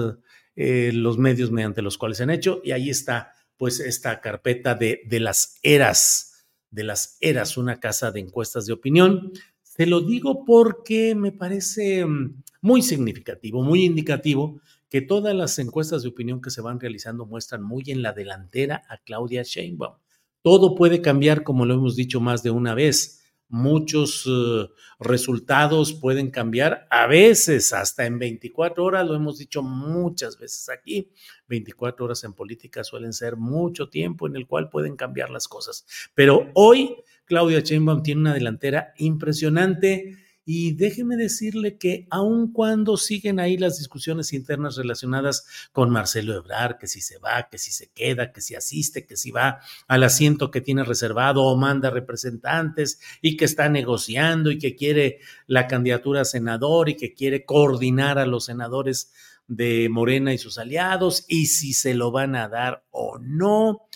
eh, 0.56 0.92
los 0.94 1.18
medios 1.18 1.52
mediante 1.52 1.84
los 1.84 1.98
cuales 1.98 2.18
se 2.18 2.24
han 2.24 2.32
hecho, 2.32 2.62
y 2.64 2.72
ahí 2.72 2.90
está 2.90 3.34
pues 3.58 3.80
esta 3.80 4.22
carpeta 4.22 4.76
de, 4.76 5.02
de 5.06 5.20
las 5.20 5.56
eras, 5.64 6.46
de 6.70 6.84
las 6.84 7.18
eras, 7.22 7.58
una 7.58 7.80
casa 7.80 8.12
de 8.12 8.20
encuestas 8.20 8.66
de 8.66 8.74
opinión. 8.74 9.32
Se 9.64 9.86
lo 9.86 10.02
digo 10.02 10.46
porque 10.46 11.16
me 11.16 11.32
parece 11.32 12.06
mm, 12.06 12.44
muy 12.62 12.82
significativo, 12.82 13.64
muy 13.64 13.84
indicativo 13.84 14.62
que 14.90 15.02
todas 15.02 15.36
las 15.36 15.60
encuestas 15.60 16.04
de 16.04 16.10
opinión 16.10 16.42
que 16.42 16.50
se 16.50 16.62
van 16.62 16.80
realizando 16.80 17.26
muestran 17.26 17.62
muy 17.62 17.84
en 17.88 18.02
la 18.02 18.14
delantera 18.14 18.84
a 18.90 18.98
Claudia 18.98 19.44
Sheinbaum. 19.44 19.96
Todo 20.42 20.76
puede 20.76 21.02
cambiar, 21.02 21.44
como 21.44 21.66
lo 21.66 21.74
hemos 21.74 21.96
dicho 21.96 22.22
más 22.22 22.42
de 22.44 22.52
una 22.52 22.74
vez 22.74 23.22
muchos 23.50 24.26
eh, 24.28 24.68
resultados 25.00 25.94
pueden 25.94 26.32
cambiar, 26.32 26.88
a 26.90 27.08
veces 27.08 27.74
hasta 27.74 28.06
en 28.06 28.20
24 28.20 28.84
horas, 28.84 29.08
lo 29.08 29.16
hemos 29.16 29.38
dicho 29.38 29.64
muchas 29.64 30.38
veces 30.38 30.70
aquí, 30.70 31.12
24 31.48 32.06
horas 32.06 32.24
en 32.24 32.34
política 32.34 32.84
suelen 32.84 33.14
ser 33.14 33.38
mucho 33.38 33.90
tiempo 33.90 34.28
en 34.28 34.36
el 34.36 34.48
cual 34.48 34.70
pueden 34.70 34.96
cambiar 34.96 35.30
las 35.30 35.48
cosas. 35.48 35.86
Pero 36.14 36.50
hoy 36.54 36.98
Claudia 37.26 37.60
Sheinbaum 37.60 38.04
tiene 38.04 38.22
una 38.22 38.34
delantera 38.34 38.94
impresionante 38.98 40.16
y 40.50 40.72
déjeme 40.76 41.18
decirle 41.18 41.78
que 41.78 42.08
aun 42.10 42.54
cuando 42.54 42.96
siguen 42.96 43.38
ahí 43.38 43.58
las 43.58 43.80
discusiones 43.80 44.32
internas 44.32 44.78
relacionadas 44.78 45.46
con 45.74 45.90
Marcelo 45.90 46.34
Ebrard, 46.38 46.78
que 46.78 46.88
si 46.88 47.02
se 47.02 47.18
va, 47.18 47.50
que 47.50 47.58
si 47.58 47.74
se 47.74 47.90
queda, 47.90 48.32
que 48.32 48.40
si 48.40 48.56
asiste, 48.56 49.06
que 49.06 49.18
si 49.18 49.30
va 49.30 49.60
al 49.90 50.04
asiento 50.04 50.50
que 50.50 50.62
tiene 50.62 50.86
reservado 50.86 51.44
o 51.44 51.58
manda 51.58 51.90
representantes 51.90 53.02
y 53.22 53.36
que 53.36 53.44
está 53.44 53.68
negociando 53.68 54.50
y 54.50 54.58
que 54.58 54.78
quiere 54.78 55.20
la 55.48 55.68
candidatura 55.68 56.22
a 56.22 56.26
senador 56.26 56.88
y 56.88 56.96
que 56.96 57.14
quiere 57.14 57.44
coordinar 57.44 58.18
a 58.18 58.26
los 58.26 58.46
senadores 58.46 59.12
de 59.48 59.90
Morena 59.90 60.34
y 60.34 60.38
sus 60.38 60.58
aliados 60.58 61.26
y 61.28 61.48
si 61.48 61.74
se 61.74 61.94
lo 61.94 62.12
van 62.12 62.38
a 62.38 62.48
dar 62.48 62.86
o 62.92 63.20
no. 63.20 63.90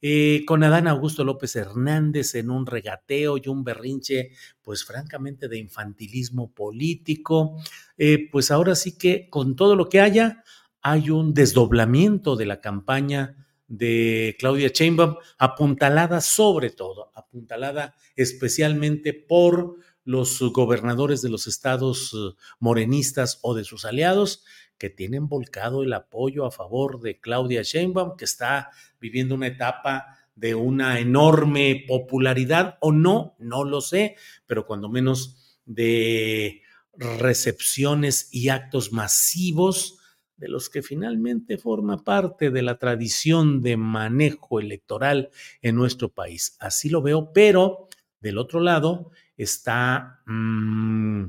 Eh, 0.00 0.44
con 0.46 0.62
Adán 0.62 0.86
Augusto 0.86 1.24
López 1.24 1.56
Hernández 1.56 2.34
en 2.36 2.50
un 2.50 2.66
regateo 2.66 3.36
y 3.36 3.48
un 3.48 3.64
berrinche, 3.64 4.30
pues 4.62 4.84
francamente 4.84 5.48
de 5.48 5.58
infantilismo 5.58 6.52
político. 6.52 7.56
Eh, 7.96 8.28
pues 8.30 8.50
ahora 8.50 8.74
sí 8.74 8.96
que 8.96 9.28
con 9.28 9.56
todo 9.56 9.74
lo 9.74 9.88
que 9.88 10.00
haya, 10.00 10.44
hay 10.80 11.10
un 11.10 11.34
desdoblamiento 11.34 12.36
de 12.36 12.46
la 12.46 12.60
campaña 12.60 13.48
de 13.66 14.36
Claudia 14.38 14.68
Sheinbaum, 14.72 15.16
apuntalada 15.36 16.20
sobre 16.20 16.70
todo, 16.70 17.12
apuntalada 17.14 17.94
especialmente 18.16 19.12
por 19.12 19.76
los 20.04 20.40
gobernadores 20.52 21.20
de 21.20 21.28
los 21.28 21.46
estados 21.46 22.14
eh, 22.14 22.34
morenistas 22.60 23.40
o 23.42 23.54
de 23.54 23.64
sus 23.64 23.84
aliados, 23.84 24.42
que 24.78 24.90
tienen 24.90 25.28
volcado 25.28 25.82
el 25.82 25.92
apoyo 25.92 26.46
a 26.46 26.50
favor 26.50 27.00
de 27.00 27.20
Claudia 27.20 27.62
Sheinbaum, 27.62 28.16
que 28.16 28.24
está 28.24 28.70
viviendo 29.00 29.34
una 29.34 29.48
etapa 29.48 30.18
de 30.34 30.54
una 30.54 31.00
enorme 31.00 31.84
popularidad 31.86 32.78
o 32.80 32.92
no, 32.92 33.34
no 33.38 33.64
lo 33.64 33.80
sé, 33.80 34.16
pero 34.46 34.66
cuando 34.66 34.88
menos 34.88 35.58
de 35.66 36.62
recepciones 36.94 38.28
y 38.32 38.48
actos 38.48 38.92
masivos 38.92 39.98
de 40.36 40.48
los 40.48 40.70
que 40.70 40.82
finalmente 40.82 41.58
forma 41.58 42.04
parte 42.04 42.50
de 42.50 42.62
la 42.62 42.78
tradición 42.78 43.60
de 43.60 43.76
manejo 43.76 44.60
electoral 44.60 45.30
en 45.60 45.74
nuestro 45.74 46.08
país. 46.08 46.56
Así 46.60 46.88
lo 46.88 47.02
veo, 47.02 47.32
pero 47.32 47.88
del 48.20 48.38
otro 48.38 48.60
lado 48.60 49.10
está 49.36 50.20
mm, 50.26 51.24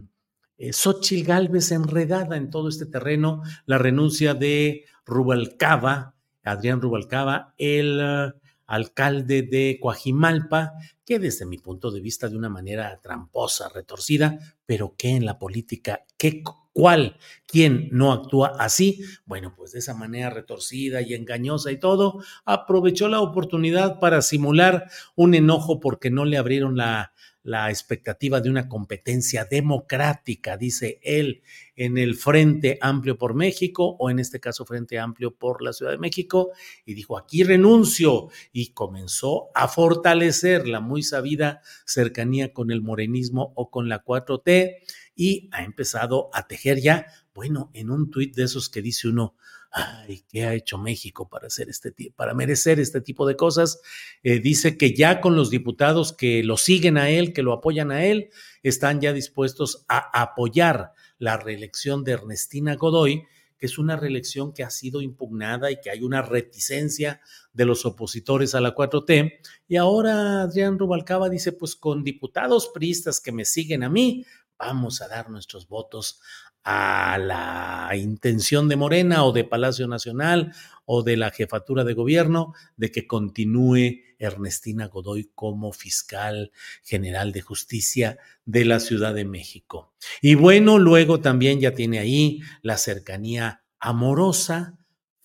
eh, 0.59 0.73
Xochitl 0.73 1.25
Galvez 1.25 1.71
enredada 1.71 2.35
en 2.35 2.49
todo 2.49 2.67
este 2.67 2.85
terreno, 2.85 3.41
la 3.65 3.77
renuncia 3.77 4.33
de 4.33 4.83
Rubalcaba, 5.05 6.15
Adrián 6.43 6.81
Rubalcaba, 6.81 7.53
el 7.57 7.99
eh, 8.01 8.33
alcalde 8.67 9.41
de 9.43 9.79
Coajimalpa, 9.81 10.73
que 11.05 11.17
desde 11.17 11.45
mi 11.45 11.57
punto 11.57 11.91
de 11.91 12.01
vista 12.01 12.27
de 12.27 12.37
una 12.37 12.49
manera 12.49 12.99
tramposa, 13.01 13.69
retorcida, 13.69 14.37
pero 14.65 14.95
que 14.97 15.11
en 15.11 15.25
la 15.25 15.39
política, 15.39 16.05
¿qué, 16.17 16.43
¿cuál? 16.73 17.17
¿Quién 17.47 17.87
no 17.93 18.11
actúa 18.11 18.55
así? 18.59 19.01
Bueno, 19.25 19.53
pues 19.55 19.71
de 19.71 19.79
esa 19.79 19.93
manera 19.93 20.29
retorcida 20.29 21.01
y 21.01 21.13
engañosa 21.13 21.71
y 21.71 21.79
todo, 21.79 22.21
aprovechó 22.43 23.07
la 23.07 23.21
oportunidad 23.21 23.99
para 23.99 24.21
simular 24.21 24.89
un 25.15 25.35
enojo 25.35 25.79
porque 25.79 26.11
no 26.11 26.25
le 26.25 26.37
abrieron 26.37 26.75
la, 26.75 27.13
la 27.43 27.69
expectativa 27.69 28.41
de 28.41 28.49
una 28.49 28.67
competencia 28.67 29.45
democrática, 29.45 30.57
dice 30.57 30.99
él, 31.03 31.41
en 31.75 31.97
el 31.97 32.15
Frente 32.15 32.77
Amplio 32.81 33.17
por 33.17 33.33
México 33.33 33.95
o 33.97 34.09
en 34.09 34.19
este 34.19 34.39
caso 34.39 34.65
Frente 34.65 34.99
Amplio 34.99 35.35
por 35.35 35.61
la 35.61 35.71
Ciudad 35.71 35.93
de 35.93 35.97
México 35.97 36.51
y 36.85 36.93
dijo, 36.93 37.17
aquí 37.17 37.43
renuncio 37.43 38.27
y 38.51 38.73
comenzó 38.73 39.49
a 39.55 39.67
fortalecer 39.67 40.67
la 40.67 40.81
muy 40.81 41.03
sabida 41.03 41.61
cercanía 41.85 42.51
con 42.51 42.71
el 42.71 42.81
morenismo 42.81 43.53
o 43.55 43.69
con 43.69 43.87
la 43.87 44.03
4T 44.03 44.75
y 45.19 45.49
ha 45.51 45.65
empezado 45.65 46.29
a 46.31 46.47
tejer 46.47 46.79
ya 46.79 47.05
bueno, 47.39 47.69
en 47.73 47.89
un 47.89 48.11
tuit 48.11 48.35
de 48.35 48.43
esos 48.43 48.67
que 48.67 48.81
dice 48.81 49.07
uno, 49.07 49.35
ay, 49.71 50.25
¿qué 50.27 50.43
ha 50.43 50.53
hecho 50.55 50.77
México 50.77 51.29
para 51.29 51.47
hacer 51.47 51.69
este 51.69 51.93
para 52.13 52.33
merecer 52.33 52.81
este 52.81 52.99
tipo 52.99 53.25
de 53.25 53.37
cosas? 53.37 53.79
Eh, 54.23 54.39
dice 54.39 54.77
que 54.77 54.93
ya 54.93 55.21
con 55.21 55.37
los 55.37 55.49
diputados 55.49 56.11
que 56.11 56.43
lo 56.43 56.57
siguen 56.57 56.97
a 56.97 57.09
él, 57.09 57.31
que 57.31 57.41
lo 57.41 57.53
apoyan 57.53 57.91
a 57.91 58.03
él, 58.03 58.29
están 58.61 58.99
ya 58.99 59.13
dispuestos 59.13 59.85
a 59.87 60.21
apoyar 60.21 60.91
la 61.17 61.37
reelección 61.37 62.03
de 62.03 62.11
Ernestina 62.11 62.75
Godoy, 62.75 63.23
que 63.57 63.65
es 63.65 63.77
una 63.77 63.95
reelección 63.95 64.53
que 64.53 64.63
ha 64.63 64.69
sido 64.69 65.01
impugnada 65.01 65.71
y 65.71 65.79
que 65.81 65.91
hay 65.91 66.01
una 66.01 66.21
reticencia 66.21 67.21
de 67.53 67.65
los 67.65 67.85
opositores 67.85 68.55
a 68.55 68.61
la 68.61 68.73
4T. 68.73 69.39
Y 69.67 69.75
ahora 69.75 70.41
Adrián 70.41 70.79
Rubalcaba 70.79 71.29
dice, 71.29 71.51
pues 71.51 71.75
con 71.75 72.03
diputados 72.03 72.69
priistas 72.73 73.19
que 73.19 73.33
me 73.33 73.43
siguen 73.43 73.83
a 73.83 73.89
mí, 73.89 74.25
vamos 74.59 75.01
a 75.01 75.07
dar 75.07 75.29
nuestros 75.29 75.67
votos 75.67 76.19
a 76.63 77.17
la 77.17 77.89
intención 77.95 78.67
de 78.67 78.75
Morena 78.75 79.23
o 79.23 79.31
de 79.31 79.45
Palacio 79.45 79.87
Nacional 79.87 80.53
o 80.85 81.03
de 81.03 81.17
la 81.17 81.31
jefatura 81.31 81.83
de 81.83 81.93
gobierno 81.93 82.53
de 82.75 82.91
que 82.91 83.07
continúe 83.07 84.01
Ernestina 84.19 84.87
Godoy 84.87 85.31
como 85.33 85.71
fiscal 85.71 86.51
general 86.83 87.31
de 87.31 87.41
justicia 87.41 88.17
de 88.45 88.65
la 88.65 88.79
Ciudad 88.79 89.13
de 89.13 89.23
México. 89.23 89.93
Y 90.21 90.35
bueno, 90.35 90.77
luego 90.77 91.21
también 91.21 91.61
ya 91.61 91.73
tiene 91.73 91.99
ahí 91.99 92.41
la 92.61 92.77
cercanía 92.77 93.63
amorosa, 93.79 94.78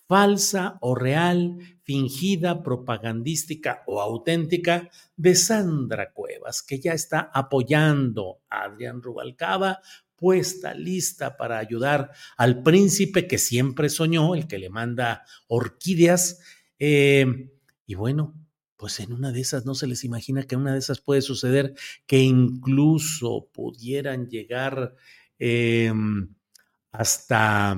falsa 0.07 0.77
o 0.81 0.95
real, 0.95 1.57
fingida, 1.83 2.63
propagandística 2.63 3.83
o 3.87 4.01
auténtica 4.01 4.89
de 5.15 5.35
Sandra 5.35 6.11
Cuevas, 6.13 6.61
que 6.61 6.79
ya 6.79 6.93
está 6.93 7.31
apoyando 7.33 8.41
a 8.49 8.63
Adrián 8.63 9.01
Rubalcaba 9.01 9.79
puesta, 10.15 10.73
lista 10.73 11.37
para 11.37 11.59
ayudar 11.59 12.11
al 12.37 12.63
príncipe 12.63 13.27
que 13.27 13.37
siempre 13.37 13.89
soñó, 13.89 14.35
el 14.35 14.47
que 14.47 14.57
le 14.57 14.69
manda 14.69 15.23
orquídeas. 15.47 16.39
Eh, 16.79 17.51
y 17.85 17.95
bueno, 17.95 18.33
pues 18.77 18.99
en 18.99 19.13
una 19.13 19.31
de 19.31 19.41
esas 19.41 19.65
no 19.65 19.75
se 19.75 19.87
les 19.87 20.03
imagina 20.03 20.43
que 20.43 20.55
en 20.55 20.61
una 20.61 20.73
de 20.73 20.79
esas 20.79 21.01
puede 21.01 21.21
suceder 21.21 21.73
que 22.07 22.19
incluso 22.19 23.49
pudieran 23.53 24.27
llegar 24.29 24.95
eh, 25.39 25.91
hasta... 26.91 27.77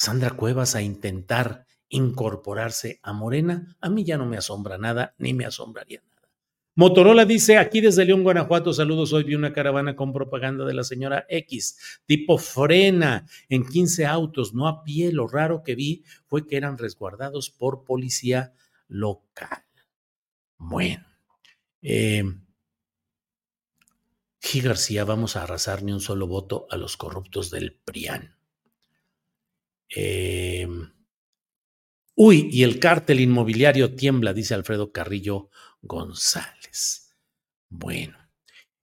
Sandra 0.00 0.30
Cuevas 0.30 0.76
a 0.76 0.80
intentar 0.80 1.66
incorporarse 1.90 3.00
a 3.02 3.12
Morena, 3.12 3.76
a 3.82 3.90
mí 3.90 4.02
ya 4.02 4.16
no 4.16 4.24
me 4.24 4.38
asombra 4.38 4.78
nada, 4.78 5.14
ni 5.18 5.34
me 5.34 5.44
asombraría 5.44 6.00
nada. 6.00 6.30
Motorola 6.74 7.26
dice, 7.26 7.58
aquí 7.58 7.82
desde 7.82 8.06
León, 8.06 8.22
Guanajuato, 8.22 8.72
saludos, 8.72 9.12
hoy 9.12 9.24
vi 9.24 9.34
una 9.34 9.52
caravana 9.52 9.96
con 9.96 10.14
propaganda 10.14 10.64
de 10.64 10.72
la 10.72 10.84
señora 10.84 11.26
X, 11.28 12.00
tipo 12.06 12.38
frena 12.38 13.26
en 13.50 13.66
15 13.66 14.06
autos, 14.06 14.54
no 14.54 14.68
a 14.68 14.82
pie, 14.84 15.12
lo 15.12 15.28
raro 15.28 15.62
que 15.62 15.74
vi 15.74 16.02
fue 16.24 16.46
que 16.46 16.56
eran 16.56 16.78
resguardados 16.78 17.50
por 17.50 17.84
policía 17.84 18.54
local. 18.88 19.64
Bueno, 20.56 21.04
eh, 21.82 22.24
G. 24.40 24.62
García, 24.62 25.04
vamos 25.04 25.36
a 25.36 25.42
arrasar 25.42 25.82
ni 25.82 25.92
un 25.92 26.00
solo 26.00 26.26
voto 26.26 26.66
a 26.70 26.78
los 26.78 26.96
corruptos 26.96 27.50
del 27.50 27.74
PRIAN. 27.74 28.39
Eh, 29.94 30.66
Uy, 32.22 32.50
y 32.52 32.64
el 32.64 32.78
cártel 32.78 33.18
inmobiliario 33.18 33.94
tiembla, 33.94 34.34
dice 34.34 34.52
Alfredo 34.52 34.92
Carrillo 34.92 35.48
González. 35.80 37.16
Bueno. 37.70 38.18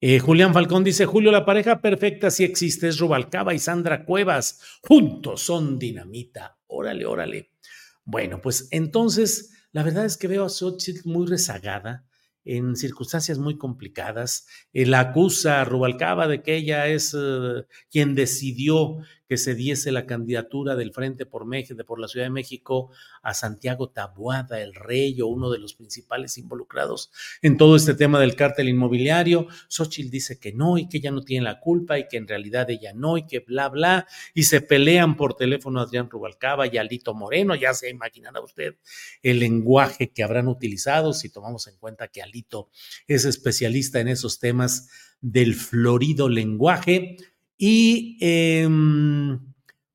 Eh, 0.02 0.18
Julián 0.18 0.56
Falcón 0.56 0.84
dice, 0.84 1.06
Julio, 1.06 1.32
la 1.32 1.46
pareja 1.46 1.80
perfecta 1.80 2.32
sí 2.32 2.44
existe, 2.44 2.88
es 2.88 2.98
Rubalcaba 2.98 3.54
y 3.54 3.60
Sandra 3.60 4.06
Cuevas. 4.06 4.80
Juntos 4.82 5.42
son 5.42 5.78
dinamita. 5.78 6.58
Órale, 6.66 7.06
órale. 7.06 7.52
Bueno, 8.04 8.42
pues 8.42 8.70
entonces, 8.72 9.52
la 9.72 9.84
verdad 9.84 10.06
es 10.06 10.18
que 10.18 10.28
veo 10.28 10.44
a 10.44 10.50
Xochitl 10.50 11.08
muy 11.08 11.28
rezagada, 11.28 12.08
en 12.44 12.76
circunstancias 12.76 13.38
muy 13.38 13.58
complicadas. 13.58 14.48
Él 14.74 14.96
acusa 14.96 15.62
a 15.62 15.66
Rubalcaba 15.66 16.28
de 16.28 16.42
que 16.42 16.56
ella 16.56 16.88
es 16.88 17.16
eh, 17.16 17.66
quien 17.92 18.16
decidió 18.16 18.98
que 19.28 19.38
se 19.38 19.56
diese 19.56 19.92
la 19.92 20.06
candidatura 20.06 20.76
del 20.76 20.94
Frente 20.94 21.26
por 21.26 21.46
México, 21.46 21.84
por 21.86 22.00
la 22.00 22.08
Ciudad 22.08 22.26
de 22.26 22.32
México, 22.32 22.92
a 23.22 23.34
Santiago 23.34 23.90
Tabuada, 23.90 24.62
el 24.62 24.74
rey 24.74 25.20
o 25.22 25.28
uno 25.28 25.50
de 25.50 25.60
los 25.60 25.74
principales 25.74 26.38
involucrados 26.38 27.12
en 27.42 27.58
todo 27.58 27.76
este 27.76 27.94
tema 27.94 28.20
del 28.20 28.36
cártel 28.36 28.70
inmobiliario. 28.70 29.48
Xochitl 29.68 30.10
dice 30.10 30.40
que 30.40 30.54
no 30.54 30.78
y 30.78 30.88
que 30.88 30.98
ella 30.98 31.12
no 31.12 31.24
tiene 31.24 31.46
la 31.46 31.60
culpa 31.60 32.00
y 32.00 32.08
que 32.08 32.18
en 32.18 32.28
realidad 32.28 32.70
ella 32.70 32.94
no 32.94 33.18
y 33.18 33.28
que 33.28 33.40
bla, 33.40 33.70
bla, 33.70 34.08
y 34.34 34.44
se 34.44 34.62
pelean 34.62 35.18
por 35.18 35.36
teléfono 35.36 35.82
Adrián 35.82 36.10
Rubalcaba 36.10 36.68
y 36.68 36.78
Alito 36.78 37.14
Moreno, 37.14 37.56
ya 37.56 37.74
se 37.74 37.90
imaginará 37.90 38.42
usted 38.42 38.76
el 39.22 39.40
lenguaje 39.40 40.12
que 40.12 40.24
habrán 40.24 40.48
utilizado 40.48 41.14
si 41.14 41.30
tomamos 41.30 41.68
en 41.68 41.78
cuenta 41.78 42.08
que 42.08 42.22
Alito 42.22 42.70
es 43.08 43.26
especialista 43.26 44.00
en 44.00 44.08
esos 44.08 44.40
temas 44.40 44.90
del 45.22 45.56
florido 45.56 46.30
lenguaje 46.30 47.18
y 47.58 48.18
em, 48.22 49.40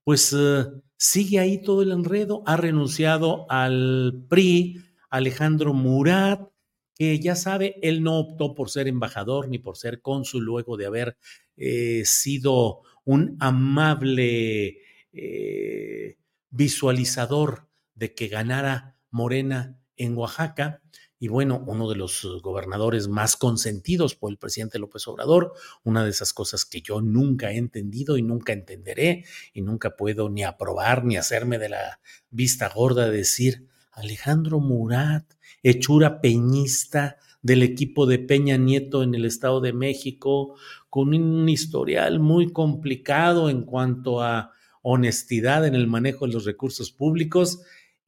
pues 0.05 0.35
eh, 0.37 0.67
sigue 0.97 1.39
ahí 1.39 1.63
todo 1.63 1.83
el 1.83 1.93
enredo. 1.93 2.43
Ha 2.47 2.57
renunciado 2.57 3.47
al 3.51 4.25
PRI 4.29 4.83
Alejandro 5.11 5.73
Murat, 5.73 6.49
que 6.95 7.19
ya 7.21 7.37
sabe, 7.37 7.77
él 7.83 8.03
no 8.03 8.19
optó 8.19 8.55
por 8.55 8.71
ser 8.71 8.89
embajador 8.89 9.49
ni 9.49 9.59
por 9.59 9.77
ser 9.77 10.01
cónsul 10.01 10.45
luego 10.45 10.77
de 10.77 10.87
haber 10.87 11.17
eh, 11.57 12.03
sido 12.05 12.81
un 13.05 13.37
amable 13.41 14.79
eh, 15.13 16.17
visualizador 16.51 17.69
de 17.95 18.15
que 18.15 18.29
ganara 18.29 18.97
Morena 19.11 19.79
en 19.97 20.17
Oaxaca 20.17 20.83
y 21.23 21.29
bueno, 21.29 21.63
uno 21.69 21.89
de 21.89 21.95
los 21.95 22.25
uh, 22.25 22.41
gobernadores 22.41 23.07
más 23.07 23.37
consentidos 23.37 24.17
por 24.17 24.33
el 24.33 24.39
presidente 24.39 24.81
López 24.81 25.07
Obrador, 25.07 25.53
una 25.85 26.03
de 26.03 26.11
esas 26.11 26.33
cosas 26.33 26.65
que 26.65 26.83
yo 26.83 27.01
nunca 27.01 27.53
he 27.53 27.59
entendido 27.59 28.17
y 28.17 28.23
nunca 28.23 28.53
entenderé 28.53 29.25
y 29.55 29.63
nunca 29.63 29.95
puedo 29.95 30.29
ni 30.31 30.43
aprobar 30.43 31.05
ni 31.05 31.17
hacerme 31.17 31.61
de 31.61 31.69
la 31.69 32.01
vista 32.31 32.69
gorda 32.75 33.09
de 33.09 33.19
decir 33.19 33.69
Alejandro 33.93 34.59
Murat, 34.59 35.25
hechura 35.63 36.21
peñista 36.21 37.19
del 37.41 37.63
equipo 37.63 38.07
de 38.07 38.19
Peña 38.19 38.57
Nieto 38.57 39.05
en 39.05 39.15
el 39.15 39.25
Estado 39.25 39.61
de 39.61 39.73
México, 39.73 40.57
con 40.91 41.15
un 41.15 41.49
historial 41.49 42.19
muy 42.19 42.51
complicado 42.51 43.49
en 43.49 43.63
cuanto 43.63 44.23
a 44.23 44.51
honestidad 44.83 45.65
en 45.69 45.77
el 45.77 45.87
manejo 45.87 46.27
de 46.27 46.33
los 46.33 46.45
recursos 46.45 46.91
públicos 46.91 47.61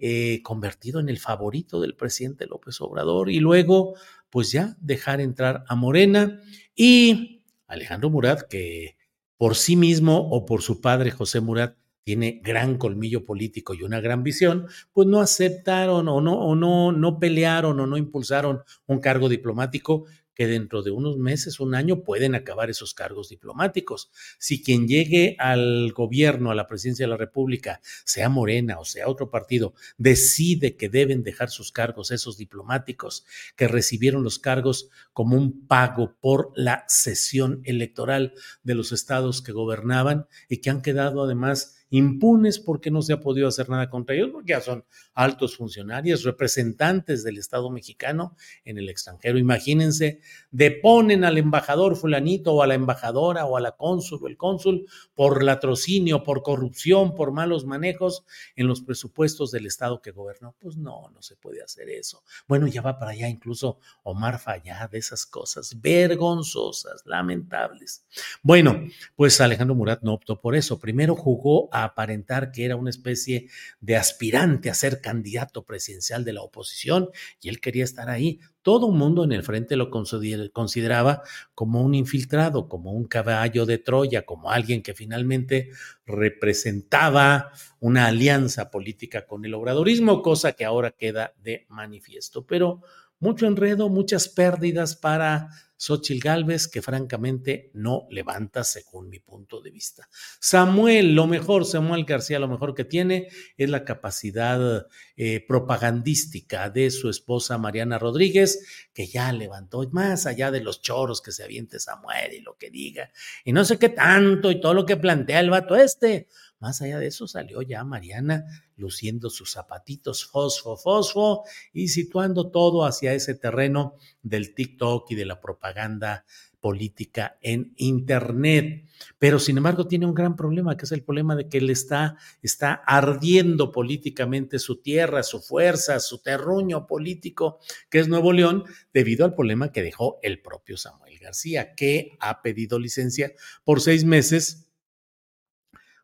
eh, 0.06 0.42
convertido 0.42 1.00
en 1.00 1.08
el 1.08 1.18
favorito 1.18 1.80
del 1.80 1.94
presidente 1.94 2.44
López 2.44 2.78
Obrador 2.82 3.30
y 3.30 3.40
luego 3.40 3.94
pues 4.28 4.52
ya 4.52 4.76
dejar 4.78 5.22
entrar 5.22 5.64
a 5.66 5.76
Morena 5.76 6.42
y 6.76 7.40
Alejandro 7.66 8.10
Murat 8.10 8.42
que 8.42 8.98
por 9.38 9.54
sí 9.54 9.76
mismo 9.76 10.28
o 10.28 10.44
por 10.44 10.60
su 10.60 10.82
padre 10.82 11.10
José 11.10 11.40
Murat 11.40 11.78
tiene 12.04 12.42
gran 12.44 12.76
colmillo 12.76 13.24
político 13.24 13.72
y 13.72 13.82
una 13.82 13.98
gran 13.98 14.22
visión, 14.22 14.66
pues 14.92 15.08
no 15.08 15.22
aceptaron 15.22 16.06
o 16.06 16.20
no, 16.20 16.34
o 16.34 16.54
no, 16.54 16.92
no 16.92 17.18
pelearon 17.18 17.80
o 17.80 17.86
no 17.86 17.96
impulsaron 17.96 18.60
un 18.86 19.00
cargo 19.00 19.30
diplomático 19.30 20.04
que 20.34 20.46
dentro 20.46 20.82
de 20.82 20.90
unos 20.90 21.16
meses, 21.16 21.60
un 21.60 21.74
año, 21.74 22.02
pueden 22.02 22.34
acabar 22.34 22.70
esos 22.70 22.94
cargos 22.94 23.28
diplomáticos. 23.28 24.10
Si 24.38 24.62
quien 24.62 24.88
llegue 24.88 25.36
al 25.38 25.92
gobierno, 25.92 26.50
a 26.50 26.54
la 26.54 26.66
presidencia 26.66 27.06
de 27.06 27.10
la 27.10 27.16
República, 27.16 27.80
sea 28.04 28.28
Morena 28.28 28.78
o 28.78 28.84
sea 28.84 29.08
otro 29.08 29.30
partido, 29.30 29.74
decide 29.96 30.76
que 30.76 30.88
deben 30.88 31.22
dejar 31.22 31.50
sus 31.50 31.72
cargos 31.72 32.10
esos 32.10 32.36
diplomáticos 32.36 33.24
que 33.56 33.68
recibieron 33.68 34.24
los 34.24 34.38
cargos 34.38 34.90
como 35.12 35.36
un 35.36 35.66
pago 35.66 36.16
por 36.20 36.52
la 36.54 36.84
sesión 36.88 37.60
electoral 37.64 38.34
de 38.62 38.74
los 38.74 38.92
estados 38.92 39.42
que 39.42 39.52
gobernaban 39.52 40.26
y 40.48 40.58
que 40.58 40.70
han 40.70 40.82
quedado 40.82 41.24
además 41.24 41.83
impunes 41.90 42.58
porque 42.58 42.90
no 42.90 43.02
se 43.02 43.12
ha 43.12 43.20
podido 43.20 43.48
hacer 43.48 43.68
nada 43.68 43.88
contra 43.90 44.14
ellos, 44.14 44.30
porque 44.32 44.50
ya 44.50 44.60
son 44.60 44.84
altos 45.14 45.56
funcionarios, 45.56 46.24
representantes 46.24 47.22
del 47.22 47.38
Estado 47.38 47.70
mexicano 47.70 48.36
en 48.64 48.78
el 48.78 48.88
extranjero. 48.88 49.38
Imagínense, 49.38 50.20
deponen 50.50 51.24
al 51.24 51.38
embajador 51.38 51.96
fulanito 51.96 52.52
o 52.52 52.62
a 52.62 52.66
la 52.66 52.74
embajadora 52.74 53.44
o 53.46 53.56
a 53.56 53.60
la 53.60 53.72
cónsul 53.72 54.20
o 54.22 54.28
el 54.28 54.36
cónsul 54.36 54.86
por 55.14 55.42
latrocinio, 55.42 56.22
por 56.22 56.42
corrupción, 56.42 57.14
por 57.14 57.32
malos 57.32 57.64
manejos 57.64 58.24
en 58.56 58.66
los 58.66 58.82
presupuestos 58.82 59.50
del 59.50 59.66
Estado 59.66 60.00
que 60.02 60.10
gobernó. 60.10 60.54
Pues 60.58 60.76
no, 60.76 61.10
no 61.10 61.22
se 61.22 61.36
puede 61.36 61.62
hacer 61.62 61.88
eso. 61.90 62.22
Bueno, 62.48 62.66
ya 62.66 62.82
va 62.82 62.98
para 62.98 63.12
allá 63.12 63.28
incluso 63.28 63.78
Omar 64.02 64.38
Fayad, 64.38 64.90
de 64.90 64.98
esas 64.98 65.26
cosas 65.26 65.80
vergonzosas, 65.80 67.02
lamentables. 67.04 68.04
Bueno, 68.42 68.86
pues 69.16 69.40
Alejandro 69.40 69.74
Murat 69.74 70.02
no 70.02 70.14
optó 70.14 70.40
por 70.40 70.54
eso. 70.54 70.78
Primero 70.78 71.14
jugó 71.14 71.68
aparentar 71.82 72.52
que 72.52 72.64
era 72.64 72.76
una 72.76 72.90
especie 72.90 73.48
de 73.80 73.96
aspirante 73.96 74.70
a 74.70 74.74
ser 74.74 75.00
candidato 75.00 75.64
presidencial 75.64 76.24
de 76.24 76.32
la 76.32 76.42
oposición 76.42 77.08
y 77.40 77.48
él 77.48 77.60
quería 77.60 77.82
estar 77.82 78.08
ahí. 78.08 78.38
Todo 78.62 78.90
el 78.90 78.96
mundo 78.96 79.24
en 79.24 79.32
el 79.32 79.42
frente 79.42 79.76
lo 79.76 79.90
consideraba 79.90 81.22
como 81.54 81.82
un 81.82 81.94
infiltrado, 81.94 82.68
como 82.68 82.92
un 82.92 83.04
caballo 83.06 83.66
de 83.66 83.78
Troya, 83.78 84.24
como 84.24 84.50
alguien 84.50 84.82
que 84.82 84.94
finalmente 84.94 85.70
representaba 86.06 87.50
una 87.80 88.06
alianza 88.06 88.70
política 88.70 89.26
con 89.26 89.44
el 89.44 89.54
obradorismo, 89.54 90.22
cosa 90.22 90.52
que 90.52 90.64
ahora 90.64 90.92
queda 90.92 91.34
de 91.42 91.66
manifiesto. 91.68 92.46
Pero 92.46 92.82
mucho 93.18 93.46
enredo, 93.46 93.88
muchas 93.88 94.28
pérdidas 94.28 94.96
para 94.96 95.48
Xochitl 95.76 96.20
Galvez, 96.20 96.68
que 96.68 96.82
francamente 96.82 97.70
no 97.74 98.06
levanta 98.10 98.64
según 98.64 99.08
mi 99.08 99.18
punto 99.18 99.60
de 99.60 99.70
vista. 99.70 100.08
Samuel, 100.40 101.14
lo 101.14 101.26
mejor, 101.26 101.64
Samuel 101.66 102.04
García, 102.04 102.38
lo 102.38 102.48
mejor 102.48 102.74
que 102.74 102.84
tiene 102.84 103.28
es 103.56 103.68
la 103.68 103.84
capacidad 103.84 104.86
eh, 105.16 105.44
propagandística 105.46 106.70
de 106.70 106.90
su 106.90 107.10
esposa 107.10 107.58
Mariana 107.58 107.98
Rodríguez, 107.98 108.88
que 108.94 109.06
ya 109.06 109.32
levantó, 109.32 109.86
más 109.90 110.26
allá 110.26 110.50
de 110.50 110.60
los 110.60 110.80
choros 110.80 111.20
que 111.20 111.32
se 111.32 111.44
aviente 111.44 111.80
Samuel 111.80 112.32
y 112.32 112.40
lo 112.40 112.56
que 112.56 112.70
diga, 112.70 113.10
y 113.44 113.52
no 113.52 113.64
sé 113.64 113.78
qué 113.78 113.88
tanto, 113.88 114.50
y 114.50 114.60
todo 114.60 114.74
lo 114.74 114.86
que 114.86 114.96
plantea 114.96 115.40
el 115.40 115.50
vato 115.50 115.76
este. 115.76 116.28
Más 116.64 116.80
allá 116.80 116.98
de 116.98 117.08
eso 117.08 117.28
salió 117.28 117.60
ya 117.60 117.84
Mariana 117.84 118.46
luciendo 118.78 119.28
sus 119.28 119.52
zapatitos 119.52 120.24
fosfo, 120.24 120.78
fosfo 120.78 121.42
y 121.74 121.88
situando 121.88 122.50
todo 122.50 122.86
hacia 122.86 123.12
ese 123.12 123.34
terreno 123.34 123.96
del 124.22 124.54
TikTok 124.54 125.10
y 125.10 125.14
de 125.14 125.26
la 125.26 125.42
propaganda 125.42 126.24
política 126.60 127.36
en 127.42 127.74
Internet. 127.76 128.86
Pero 129.18 129.38
sin 129.38 129.58
embargo 129.58 129.86
tiene 129.86 130.06
un 130.06 130.14
gran 130.14 130.36
problema, 130.36 130.74
que 130.74 130.86
es 130.86 130.92
el 130.92 131.04
problema 131.04 131.36
de 131.36 131.50
que 131.50 131.58
él 131.58 131.68
está, 131.68 132.16
está 132.40 132.72
ardiendo 132.72 133.70
políticamente 133.70 134.58
su 134.58 134.80
tierra, 134.80 135.22
su 135.22 135.42
fuerza, 135.42 136.00
su 136.00 136.22
terruño 136.22 136.86
político, 136.86 137.58
que 137.90 137.98
es 137.98 138.08
Nuevo 138.08 138.32
León, 138.32 138.64
debido 138.94 139.26
al 139.26 139.34
problema 139.34 139.70
que 139.70 139.82
dejó 139.82 140.18
el 140.22 140.40
propio 140.40 140.78
Samuel 140.78 141.18
García, 141.18 141.74
que 141.74 142.16
ha 142.20 142.40
pedido 142.40 142.78
licencia 142.78 143.34
por 143.64 143.82
seis 143.82 144.06
meses 144.06 144.64